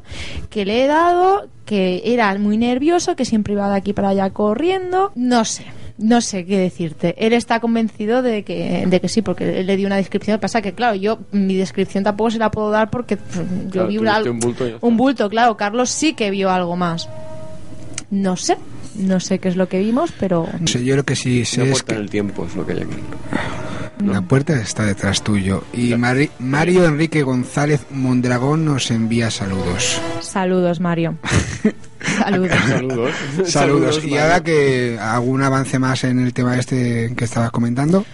[0.49, 4.31] que le he dado, que era muy nervioso, que siempre iba de aquí para allá
[4.31, 5.13] corriendo.
[5.15, 5.67] No sé.
[5.99, 7.15] No sé qué decirte.
[7.19, 10.39] Él está convencido de que, de que sí, porque él le dio una descripción.
[10.39, 13.99] Pasa que, claro, yo mi descripción tampoco se la puedo dar porque yo Claro, vi
[13.99, 15.57] una- un bulto un bulto, claro.
[15.57, 17.09] Carlos sí que vio algo más.
[18.11, 18.57] No sé.
[18.95, 21.45] No sé qué es lo que vimos, pero No sé, yo lo que sí Una
[21.47, 22.97] sé es que el tiempo es lo que hay aquí.
[24.07, 25.65] la puerta está detrás tuyo.
[25.73, 30.01] Y Mari- Mario Enrique González Mondragón nos envía saludos.
[30.21, 31.17] saludos, Mario.
[32.19, 32.57] saludos.
[32.69, 33.11] Saludos.
[33.47, 33.99] Saludos.
[34.05, 34.23] Y Mario.
[34.23, 38.05] ahora que algún avance más en el tema este que estabas comentando.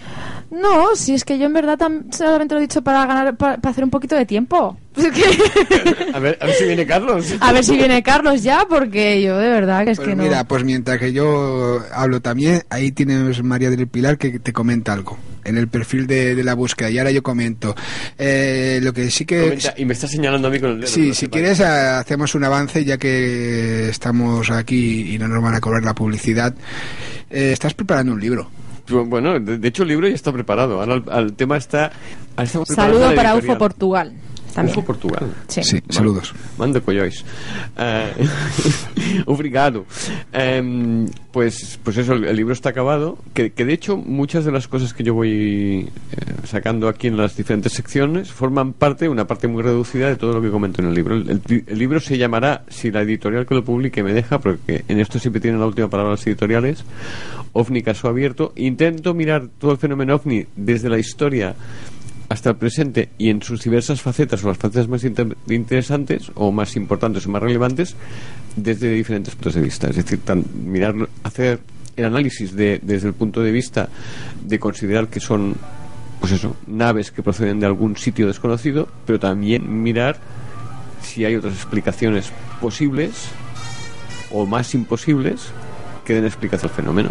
[0.51, 1.79] No, si es que yo en verdad
[2.11, 4.77] solamente lo he dicho para ganar, para, para hacer un poquito de tiempo.
[4.95, 7.33] Es que- A ver, a ver si viene Carlos.
[7.39, 10.21] a ver si viene Carlos ya, porque yo de verdad que es Pues que no.
[10.23, 14.93] mira, pues mientras que yo hablo también, ahí tienes María del Pilar que te comenta
[14.93, 16.89] algo en el perfil de, de la búsqueda.
[16.89, 17.75] Y ahora yo comento.
[18.17, 19.41] Eh, lo que sí que...
[19.41, 20.89] Comenta, y me está señalando a mí con el dedo.
[20.89, 25.41] Sí, no si quieres ah, hacemos un avance ya que estamos aquí y no nos
[25.41, 26.53] van a cobrar la publicidad.
[27.29, 28.49] Eh, estás preparando un libro.
[28.89, 30.81] Bueno, de, de hecho el libro ya está preparado.
[30.81, 31.91] Ahora el, el tema está...
[32.65, 33.35] Saludo para.
[33.35, 34.13] UFO Portugal.
[34.53, 34.77] También.
[34.77, 35.33] UFO Portugal.
[35.47, 35.63] Sí.
[35.63, 36.33] Sí, saludos.
[36.57, 37.23] Mando collois.
[37.77, 38.13] Eh,
[39.25, 39.85] obrigado.
[40.31, 43.17] Em, pues, pues eso, el, el libro está acabado.
[43.33, 47.17] Que, que de hecho, muchas de las cosas que yo voy eh, sacando aquí en
[47.17, 50.87] las diferentes secciones forman parte, una parte muy reducida de todo lo que comento en
[50.89, 51.15] el libro.
[51.15, 54.83] El, el- el libro se llamará, si la editorial que lo publique me deja, porque
[54.87, 56.83] en esto siempre tienen la última palabra las editoriales,
[57.53, 58.53] OVNI Caso Abierto.
[58.55, 61.55] Intento mirar todo el fenómeno OVNI desde la historia
[62.33, 66.51] hasta el presente y en sus diversas facetas o las facetas más inter- interesantes o
[66.51, 67.95] más importantes o más relevantes
[68.55, 69.87] desde diferentes puntos de vista.
[69.89, 70.19] Es decir,
[70.65, 71.59] mirar, hacer
[71.95, 73.87] el análisis de- desde el punto de vista
[74.43, 75.55] de considerar que son,
[76.19, 80.17] pues eso, naves que proceden de algún sitio desconocido, pero también mirar
[81.03, 83.27] si hay otras explicaciones posibles
[84.31, 85.51] o más imposibles
[86.05, 87.09] que den explicación al fenómeno.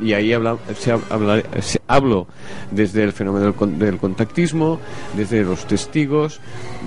[0.00, 2.26] Y ahí habla, se habla- se- hablo
[2.70, 4.80] desde el fenómeno del, del contactismo,
[5.16, 6.40] desde los testigos,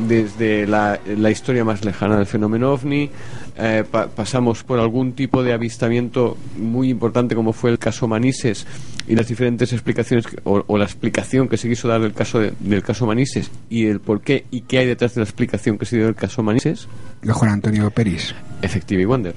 [0.08, 3.10] desde la, la historia más lejana del fenómeno ovni,
[3.58, 8.68] eh, pa- pasamos por algún tipo de avistamiento muy importante como fue el caso Manises
[9.08, 12.40] y las diferentes explicaciones que- o, o la explicación que se quiso dar del caso
[12.40, 15.78] de- del caso Manises y el por qué y qué hay detrás de la explicación
[15.78, 16.88] que se dio del caso Manises
[17.22, 18.36] De Juan Antonio Peris.
[18.62, 19.36] Effective y Wonder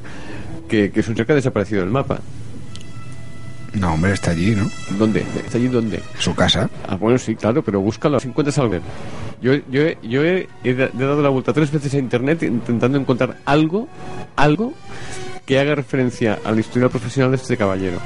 [0.68, 2.20] que, que es un ser que ha desaparecido del mapa
[3.74, 4.70] No, hombre, está allí, ¿no?
[4.98, 5.24] ¿dónde?
[5.44, 6.00] ¿está allí dónde?
[6.18, 6.68] Su casa.
[6.88, 8.76] Ah, bueno, sí, claro, pero búscalo, si encuentras algo.
[9.42, 13.36] Yo, yo, he- yo he, he dado la vuelta tres veces a internet intentando encontrar
[13.44, 13.88] algo,
[14.36, 14.72] algo
[15.46, 17.98] que haga referencia a la historia profesional de este caballero.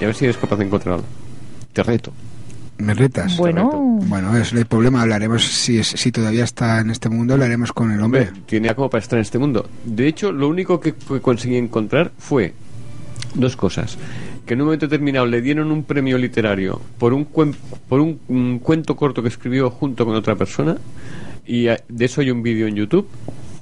[0.00, 1.04] Y a ver si eres capaz de encontrarlo.
[1.72, 2.12] Te reto.
[2.78, 3.36] ¿Me retas?
[3.36, 3.70] Bueno,
[4.06, 5.02] Bueno, es el problema.
[5.02, 8.28] Hablaremos, si, es- si todavía está en este mundo, hablaremos con el hombre.
[8.28, 9.68] Hombre, tiene como para estar en este mundo.
[9.84, 12.54] De hecho, lo único que, que conseguí encontrar fue
[13.34, 13.98] dos cosas.
[14.46, 17.54] Que en un momento determinado le dieron un premio literario por un, cuen-
[17.88, 20.76] por un, un cuento corto que escribió junto con otra persona.
[21.46, 23.08] Y eh, de eso hay un vídeo en YouTube.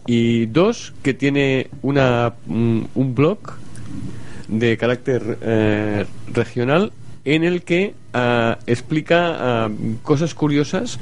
[0.06, 3.38] Y dos, que tiene una, un, un blog
[4.48, 6.92] de carácter eh, regional
[7.26, 9.68] en el que ah, explica ah,
[10.02, 10.98] cosas curiosas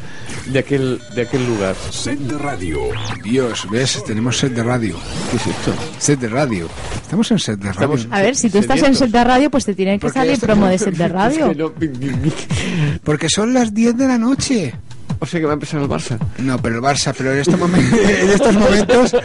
[0.46, 1.76] de aquel, de aquel lugar.
[1.90, 2.80] Set de radio.
[3.22, 4.02] Dios, ¿ves?
[4.04, 4.96] Tenemos set de radio.
[5.30, 5.74] ¿Qué es esto?
[5.98, 6.66] Set de radio.
[7.02, 7.94] Estamos en set de radio.
[7.94, 10.40] Estamos- a ver, si tú estás en set de radio, pues te tiene que salir
[10.40, 11.54] promo de set de radio.
[13.04, 14.74] Porque son las 10 de la noche.
[15.20, 16.18] O sea que va a empezar el Barça.
[16.38, 19.16] No, pero el Barça, pero en momen- en estos momentos,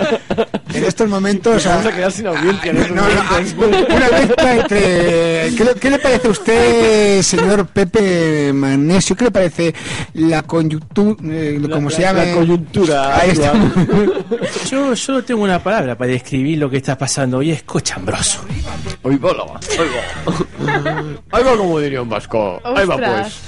[0.73, 4.55] en estos momentos, Vamos a ah, quedar sin audiencia en no, no, ah, una mezcla
[4.55, 9.15] entre ¿qué, le- qué le parece a usted, señor Pepe Magnesio?
[9.15, 9.75] ¿Qué le parece
[10.13, 11.17] la coyuntura,
[11.73, 12.25] como se la- llama?
[12.25, 13.53] la coyuntura Ahí está.
[14.71, 18.39] Yo solo tengo una palabra para describir lo que está pasando hoy, es cochambroso.
[19.03, 19.59] Hoy va, la va,
[21.31, 21.57] ahí va.
[21.57, 22.61] Como diría un vasco.
[22.63, 23.39] Ahí va pues.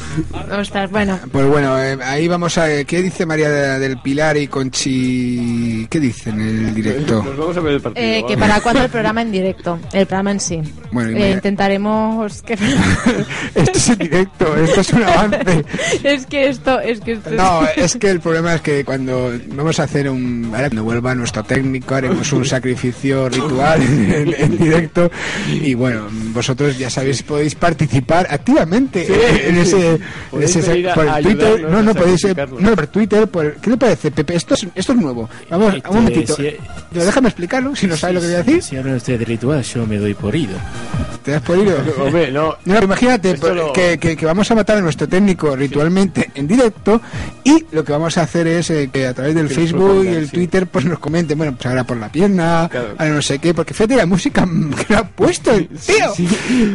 [0.51, 0.91] Ostras.
[0.91, 1.19] Bueno.
[1.31, 2.83] Pues bueno, eh, ahí vamos vamos a...
[2.85, 5.85] ¿Qué dice María del Pilar y Conchi?
[5.91, 7.10] ¿Qué dicen en el directo?
[7.11, 8.05] Nos vamos a ver el partido.
[8.05, 10.61] Eh, que para cuándo el programa en directo, el programa en sí.
[10.91, 12.53] Bueno, Eh, intentaremos que
[13.55, 15.65] esto es en directo, esto es un avance.
[16.03, 19.79] es que esto es que esto No, es que el problema es que cuando vamos
[19.79, 20.45] a hacer un...
[20.53, 25.09] Ahora cuando vuelva nuestro técnico haremos un sacrificio ritual en, en directo
[25.49, 29.13] y bueno, vosotros ya sabéis, podéis participar activamente Sí,
[29.47, 29.93] en ese...
[30.31, 32.21] en ese- por el Twitter, no, no, podéis...
[32.59, 34.35] No, por Twitter, por, ¿qué le parece, Pepe?
[34.35, 35.29] Esto es, esto es nuevo.
[35.49, 36.37] Vamos, Esto un momentito.
[36.41, 36.55] es-
[37.01, 38.61] Pero déjame explicarlo, si no sabes lo que voy a decir.
[38.61, 40.53] Si hablan ustedes de ritual, yo me doy por ido.
[41.23, 41.75] ¿Te das por ido?
[41.99, 42.55] Hombre, no.
[42.65, 47.01] Imagínate lo- que, que- que vamos a matar a nuestro técnico ritualmente en directo
[47.43, 50.25] y lo que vamos a hacer es eh, que a través del Facebook y el
[50.27, 50.31] sí.
[50.35, 52.89] Twitter pues nos comenten, bueno, pues ahora por la pierna, Claro.
[52.97, 56.13] ahora no sé qué, porque fíjate la música que le ha puesto el tío.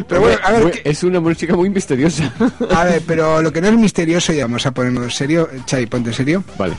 [0.08, 2.32] Pero bueno, a ver, Hombre, ¿qué- Es una música muy misteriosa.
[2.70, 5.86] a ver, pero lo que no es misterioso y vamos a ponernos en serio, Xavi,
[5.86, 6.44] ponte en serio.
[6.58, 6.74] vale.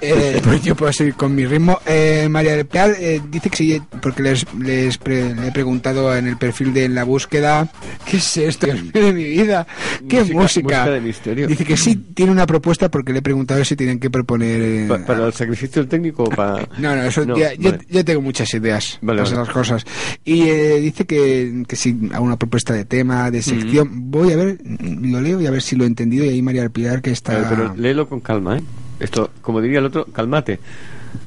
[0.00, 1.80] Eh, pues yo puedo seguir con mi ritmo.
[1.84, 6.14] Eh, María del Pilar eh, dice que sí, porque les, les pre- le he preguntado
[6.16, 7.68] en el perfil de la búsqueda,
[8.08, 9.66] ¿qué es esto de mi vida?
[10.08, 10.62] ¿Qué Música- música?
[10.78, 11.46] música de misterio.
[11.48, 14.60] Dice que sí tiene una propuesta porque le he preguntado si tienen que proponer...
[14.60, 16.66] eh, Pa- ¿Para el sacrificio del técnico o para.?
[16.78, 17.84] no, no, eso No, ya, yo, vale.
[17.90, 19.42] yo tengo muchas ideas Vale, para vale.
[19.42, 19.84] esas cosas.
[20.24, 24.36] Y eh, dice que, que si hago una propuesta de tema, de sección, voy a
[24.36, 26.24] ver, mm, lo leo y a ver si lo he entendido.
[26.24, 27.48] Y ahí María del Pilar que A está...
[27.48, 28.62] pero léelo con calma, ¿eh?
[29.00, 30.58] Esto, como diría el otro, cálmate.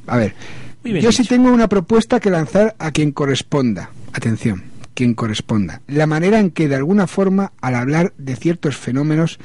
[0.06, 0.34] A ver,
[0.82, 3.90] Muy bien yo sí tengo una propuesta que lanzar a quien corresponda.
[4.12, 4.64] Atención,
[4.94, 5.80] quien corresponda.
[5.86, 9.38] La manera en que de alguna forma, al hablar de ciertos fenómenos,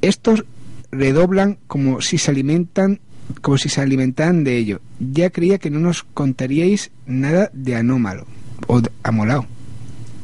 [0.00, 0.44] estos
[0.92, 3.00] redoblan como si se alimentan
[3.42, 4.80] como si se alimentaran de ello.
[4.98, 8.26] Ya creía que no nos contaríais nada de anómalo
[8.66, 9.46] o de amolao.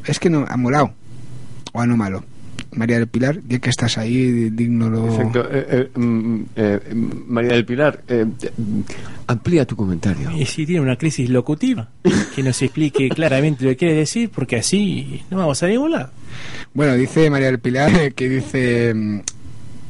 [0.05, 0.93] Es que no, amolao
[1.73, 2.23] o anómalo.
[2.77, 5.07] María del Pilar, ya que estás ahí, dígnolo.
[5.07, 5.47] Exacto.
[5.51, 8.79] Eh, eh, mm, eh, mm, María del Pilar, eh, mm,
[9.27, 10.31] amplía tu comentario.
[10.31, 11.89] Y si tiene una crisis locutiva,
[12.35, 16.11] que nos explique claramente lo que quiere decir, porque así no vamos a ningún lado.
[16.73, 19.19] Bueno, dice María del Pilar que dice mm,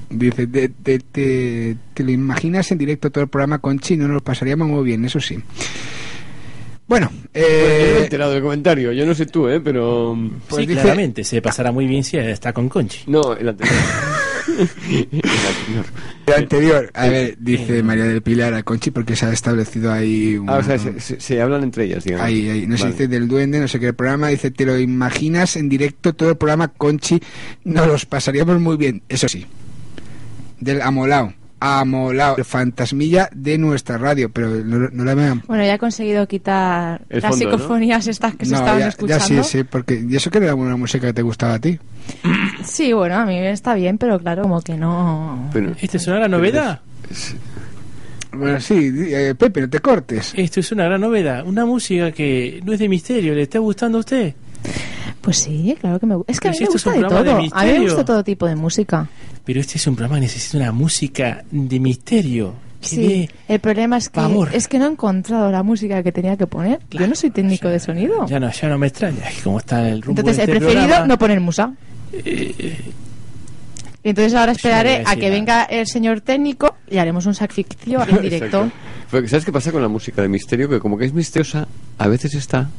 [0.10, 4.14] dice te, te, te- te lo imaginas en directo todo el programa con Chino, nos
[4.16, 5.38] lo pasaríamos muy bien, eso sí.
[6.88, 8.92] Bueno, Bueno, yo no he eh, enterado del comentario.
[8.94, 9.60] Yo no sé tú, ¿eh?
[9.60, 10.18] Pero.
[10.48, 13.00] Pues sí, dice- claramente, se pasará muy bien si está con Conchi.
[13.08, 13.76] No, el anterior.
[14.88, 15.86] el anterior.
[16.28, 20.38] el anterior, a ver, dice María del Pilar a Conchi porque se ha establecido ahí
[20.38, 22.26] un, Ah, o sea, se, se- se hablan entre ellas, digamos.
[22.26, 24.80] Ahí, ahí, no se dice del duende, no sé qué el programa, dice, te lo
[24.80, 27.20] imaginas en directo todo el programa, Conchi,
[27.66, 29.46] nos los pasaríamos muy bien, eso sí.
[30.62, 35.42] Del amolao, amolao, el fantasmilla de nuestra radio, pero no, no la vean.
[35.48, 37.52] Bueno, ya he conseguido quitar El las fondo, ¿no?
[37.58, 39.44] psicofonías estas que se No, estaban ya, ya escuchando.
[39.44, 41.80] sí, sí, porque y eso que era una música que te gustaba a ti.
[42.64, 45.50] Sí, bueno, a mí está bien, pero claro, como que no.
[45.54, 46.82] Pero- ¿Esta es una gran novedad?
[48.34, 50.34] Bueno, sí, eh, Pepe, no te cortes.
[50.36, 51.46] Esto es una gran novedad.
[51.48, 53.34] Una música que no es de misterio.
[53.34, 54.36] ¿Le está gustando a usted?
[55.28, 56.32] Pues sí, claro que me gusta.
[56.32, 57.60] Es que a Pero mí me gusta de programa de todo.
[57.60, 59.10] a mí me gusta todo tipo de música.
[59.44, 62.54] Pero este es un programa que necesita una música de misterio.
[62.80, 64.48] Sí, dé- el problema es que pavor.
[64.54, 66.80] es que no he encontrado la música que tenía que poner.
[66.80, 68.26] Yo Claro, no soy técnico ya- de sonido.
[68.26, 69.24] Ya no, ya no me extraña.
[69.44, 71.74] Como está el rumbo Entonces de he este preferido programa, no poner musa.
[72.14, 72.78] eh,
[74.04, 77.26] Y entonces ahora Yo no esperaré a a que venga el señor técnico y haremos
[77.26, 78.72] un sacrificio en directo.
[79.12, 80.70] Porque ¿sabes qué pasa con la música de misterio?
[80.70, 82.70] Que como que es misteriosa, a veces está,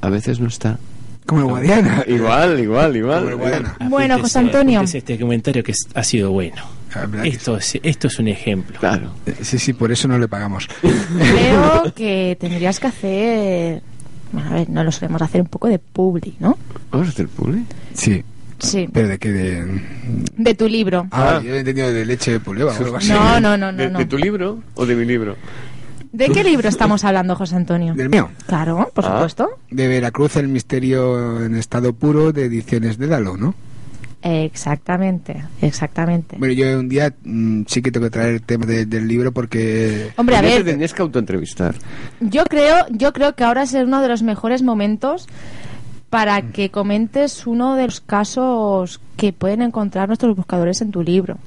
[0.00, 0.78] a veces no está.
[1.26, 2.04] Como el Guadiana.
[2.06, 3.18] Igual, igual, igual.
[3.20, 3.76] Como el Guadiana.
[3.88, 4.78] Bueno, José Antonio.
[4.80, 6.62] apúntese este comentario que es- ha sido bueno.
[7.22, 8.78] Que Esto es, esto es un ejemplo.
[8.78, 9.12] Claro.
[9.24, 10.68] Eh, Sí, sí, por eso no le pagamos.
[10.82, 13.82] Creo que tendrías que hacer.
[14.30, 16.58] Bueno, a ver, no lo solemos hacer un poco de publi, ¿no?
[16.90, 17.64] ¿Vamos a hacer publi?
[17.94, 18.22] Sí,
[18.58, 18.88] Sí.
[18.92, 19.82] pero de que de...
[20.36, 21.06] De tu libro.
[21.10, 21.42] Ah, Ah.
[21.44, 22.74] yo he entendido de leche de puleva.
[23.08, 23.92] No, no, no, ¿De, no.
[23.94, 23.98] no.
[23.98, 25.36] de tu libro o de mi libro?
[26.12, 27.94] ¿De qué libro estamos hablando, José Antonio?
[27.94, 28.28] Del mío.
[28.46, 29.12] Claro, por Ah.
[29.14, 29.48] supuesto.
[29.70, 33.54] De Veracruz, el misterio en estado puro de ediciones de Dalo, ¿no?
[34.24, 36.36] Exactamente, exactamente.
[36.38, 39.32] Bueno, yo un día mm, sí que tengo que traer el tema de- del libro
[39.32, 40.10] porque...
[40.16, 41.74] Hombre, a te ver, tendrías que autoentrevistar.
[42.20, 45.26] yo creo, yo creo que ahora es uno de los mejores momentos
[46.10, 51.38] para que comentes uno de los casos que pueden encontrar nuestros buscadores en tu libro.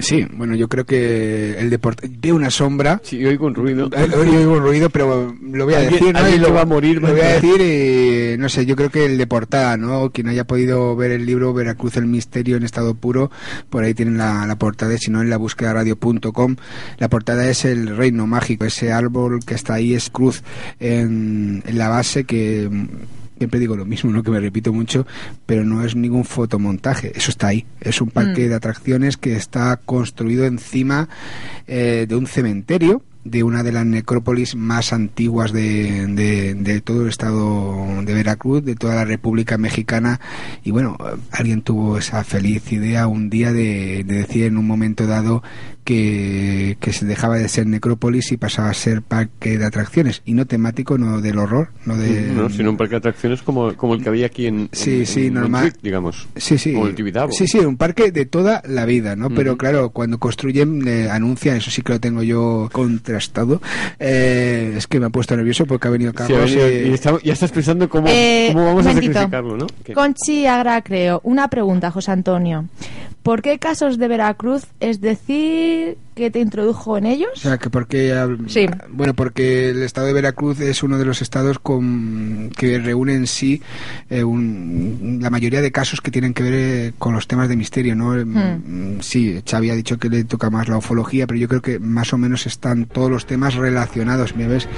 [0.00, 2.10] Sí, bueno, yo creo que el deporte...
[2.20, 3.00] Veo una sombra...
[3.04, 3.90] Sí, oigo un ruido.
[3.96, 6.28] Eh, oigo un ruido, pero lo voy a decir, ¿no?
[6.28, 9.04] Y lo, va a morir, Lo voy a decir y, no sé, yo creo que
[9.04, 10.10] el de portada, ¿no?
[10.10, 13.30] Quien haya podido ver el libro Veracruz, el misterio en estado puro,
[13.68, 16.56] por ahí tienen la, la portada, si no en la búsqueda radio.com.
[16.98, 20.42] La portada es el reino mágico, ese árbol que está ahí es cruz
[20.78, 22.68] en, en la base que
[23.40, 24.22] siempre digo lo mismo, ¿no?
[24.22, 25.06] que me repito mucho,
[25.46, 27.64] pero no es ningún fotomontaje, eso está ahí.
[27.80, 28.48] Es un parque Mm.
[28.50, 31.08] de atracciones que está construido encima
[31.66, 37.02] eh, de un cementerio de una de las necrópolis más antiguas de, de- de todo
[37.02, 40.20] el estado de Veracruz, de toda la República Mexicana.
[40.64, 40.96] Y bueno,
[41.30, 45.42] alguien tuvo esa feliz idea un día de, de decir en un momento dado
[45.90, 50.22] que, que se dejaba de ser necrópolis y pasaba a ser parque de atracciones.
[50.24, 52.30] Y no temático, no del horror, no de...
[52.32, 55.06] No, sino un parque de atracciones como, como el que había aquí en, Sí, en-
[55.06, 55.72] sí, en normal.
[55.82, 56.28] Digamos.
[56.36, 56.74] Sí, sí.
[56.74, 57.32] Como el Tibidabo.
[57.32, 59.30] Sí, sí, un parque de toda la vida, ¿no?
[59.30, 63.60] Pero claro, cuando construyen, le anuncian, eso sí que lo tengo yo contrastado.
[63.98, 66.52] Eh, es que me ha puesto nervioso porque ha venido Sí, Carlos.
[66.54, 69.66] eh, y estamos- ya estás pensando cómo, Eh, cómo vamos a sacrificarlo, ¿no?
[69.84, 71.20] Que- Conchi Agra, creo.
[71.24, 72.66] Una pregunta, José Antonio.
[73.22, 74.64] ¿Por qué casos de Veracruz?
[74.80, 77.30] Es decir, que te introdujo en ellos.
[77.34, 78.14] O sea, que porque
[78.46, 78.66] Sí.
[78.90, 83.26] bueno, porque el estado de Veracruz es uno de los estados con que reúne en
[83.26, 83.60] sí
[84.08, 87.56] eh, un- la mayoría de casos que tienen que ver eh, con los temas de
[87.56, 88.10] misterio, ¿no?
[88.12, 88.96] Hmm.
[88.96, 91.78] Mm, Sí, Xavi ha dicho que le toca más la ufología, pero yo creo que
[91.78, 94.68] más o menos están todos los temas relacionados, ¿me ves?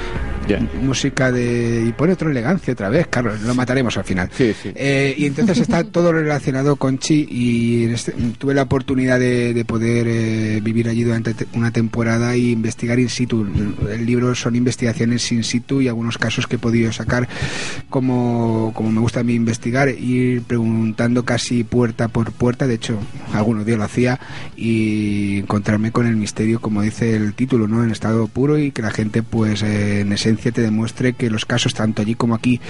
[0.48, 0.60] Ya.
[0.80, 4.28] Música de y pone otro elegancia otra vez, Carlos, lo mataremos al final.
[4.36, 4.70] Sí, sí.
[4.74, 9.64] Eh, y entonces está todo relacionado con Chi y este- tuve la oportunidad de, de
[9.64, 13.46] poder eh, vivir allí durante te- una temporada y investigar in situ.
[13.90, 17.28] El libro son investigaciones in situ y algunos casos que he podido sacar
[17.90, 22.98] como, como me gusta a mí investigar, ir preguntando casi puerta por puerta, de hecho
[23.32, 24.20] algunos días lo hacía
[24.56, 27.84] y encontrarme con el misterio como dice el título, ¿no?
[27.84, 31.74] En estado puro y que la gente pues en esencia te demuestre que los casos
[31.74, 32.60] tanto allí como aquí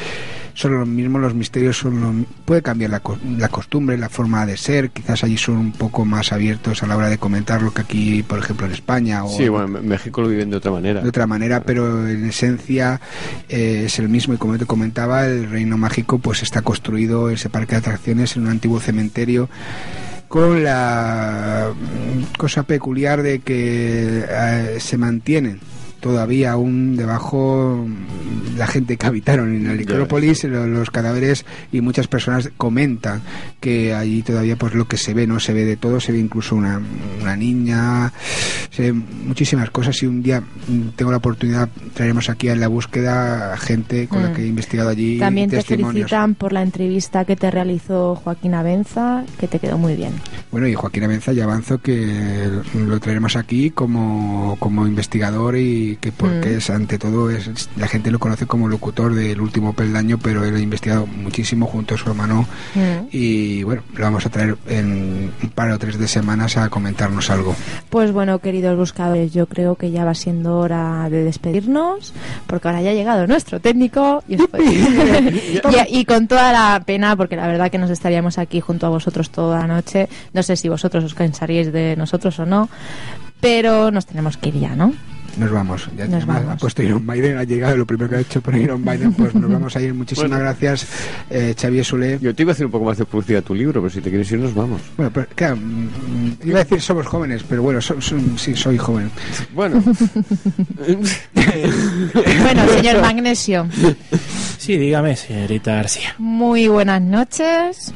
[0.54, 3.02] son los mismos, los misterios son lo mi- puede cambiar la,
[3.38, 6.96] la costumbre, la forma de ser, quizás allí son un poco más abiertos a la
[6.96, 10.20] hora de comentar lo que aquí, por ejemplo, en España o Sí, bueno, en México
[10.22, 11.00] lo viven de otra manera.
[11.00, 13.00] de otra manera, pero en esencia
[13.48, 14.34] eh, es el mismo.
[14.34, 18.42] Y como te comentaba, el reino mágico pues está construido ese parque de atracciones en
[18.42, 19.48] un antiguo cementerio
[20.28, 25.60] con la mm, cosa peculiar de que eh, se mantienen
[26.02, 27.86] todavía aún debajo
[28.58, 33.22] la gente que habitaron en la necrópolis, lo- los cadáveres y muchas personas comentan
[33.60, 36.18] que allí todavía pues lo que se ve, no se ve de todo, se ve
[36.18, 36.80] incluso una,
[37.20, 38.12] una niña,
[38.70, 42.66] se ven muchísimas cosas y un día mm, tengo la oportunidad, traeremos aquí en la
[42.68, 44.34] búsqueda a gente con la Mm.
[44.34, 49.24] que he investigado allí También te felicitan por la entrevista que te realizó Joaquín Abenza,
[49.38, 50.12] que te quedó muy bien.
[50.50, 56.12] Bueno, y Joaquín Abenza ya avanzo que lo traeremos aquí como, como investigador y que
[56.12, 56.58] porque Mm.
[56.58, 60.54] es ante todo es la gente lo conoce como locutor del último peldaño, pero él
[60.56, 63.06] ha investigado muchísimo junto a su hermano Mm.
[63.10, 67.30] y bueno, lo vamos a traer en un par o tres de semanas a comentarnos
[67.30, 67.54] algo.
[67.90, 72.12] Pues bueno, queridos buscadores, yo creo que ya va siendo hora de despedirnos,
[72.46, 74.36] porque ahora ya ha llegado nuestro técnico y,
[75.92, 78.90] y, y con toda la pena, porque la verdad que nos estaríamos aquí junto a
[78.90, 80.08] vosotros toda la noche.
[80.32, 82.68] No sé si vosotros os cansaríais de nosotros o no,
[83.40, 84.92] pero nos tenemos que ir ya, ¿no?
[85.38, 85.88] Nos vamos.
[85.96, 86.44] Ya Nos vamos.
[86.52, 89.34] ha puesto Iron Biden, ha llegado, lo primero que ha hecho por Iron Biden, pues
[89.34, 89.94] nos vamos a ir.
[89.94, 90.44] Muchísimas Bueno.
[90.44, 90.86] gracias,
[91.30, 92.18] eh, Xavier Sule.
[92.20, 94.00] Yo te iba a hacer un poco más de publicidad a tu libro, pero si
[94.02, 94.80] te quieres ir, nos vamos.
[94.96, 98.76] Bueno, pero claro, mm, iba a decir somos jóvenes, pero bueno, so- so- sí, soy
[98.76, 99.10] joven.
[99.54, 99.82] Bueno,
[102.42, 103.66] Bueno, señor Magnesio,
[104.58, 106.14] Sí, dígame, señorita García.
[106.18, 107.92] muy buenas noches.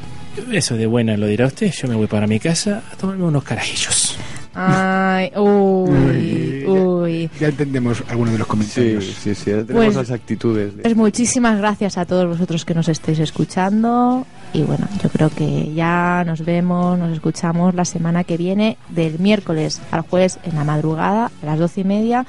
[0.50, 1.70] Eso de buena lo dirá usted.
[1.72, 4.16] Yo me voy para mi casa a tomarme unos carajillos.
[4.58, 7.30] Ay, uy, uy.
[7.38, 9.04] Ya entendemos algunos de los sí, comentarios.
[9.04, 10.76] sí, sí, ahora tenemos Pues- las actitudes.
[10.76, 14.26] de- Pues muchísimas gracias a todos vosotros que nos estéis escuchando.
[14.52, 19.18] Y bueno, yo creo que ya nos vemos, nos escuchamos la semana que viene, del
[19.18, 22.24] miércoles al jueves en la madrugada, a las doce y media.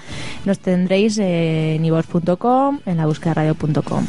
[0.45, 4.05] Nos tendréis en ivox.com, en la radio.com.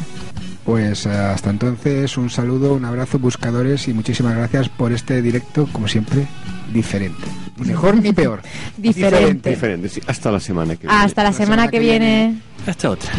[0.65, 5.67] Pues eh, hasta entonces, un saludo, un abrazo, buscadores, y muchísimas gracias por este directo,
[5.71, 6.27] como siempre,
[6.73, 7.23] diferente.
[7.65, 8.41] Mejor ni peor.
[8.77, 9.49] Diferente.
[9.49, 10.01] Diferente, sí.
[10.07, 11.03] Hasta la semana que viene.
[11.03, 12.35] Hasta la semana que viene.
[12.65, 13.11] Hasta otra.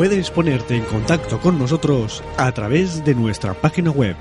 [0.00, 4.16] Puedes ponerte en contacto con nosotros a través de nuestra página web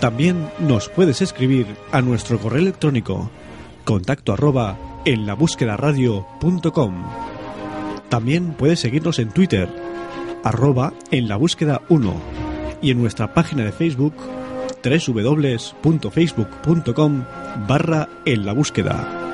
[0.00, 3.30] También nos puedes escribir a nuestro correo electrónico
[3.84, 7.04] contacto arroba enlabúsquedaradio.com.
[8.08, 9.68] También puedes seguirnos en Twitter
[10.42, 12.12] arroba en la búsqueda 1
[12.82, 14.14] y en nuestra página de Facebook
[14.82, 17.24] www.facebook.com
[17.68, 19.33] barra en la búsqueda.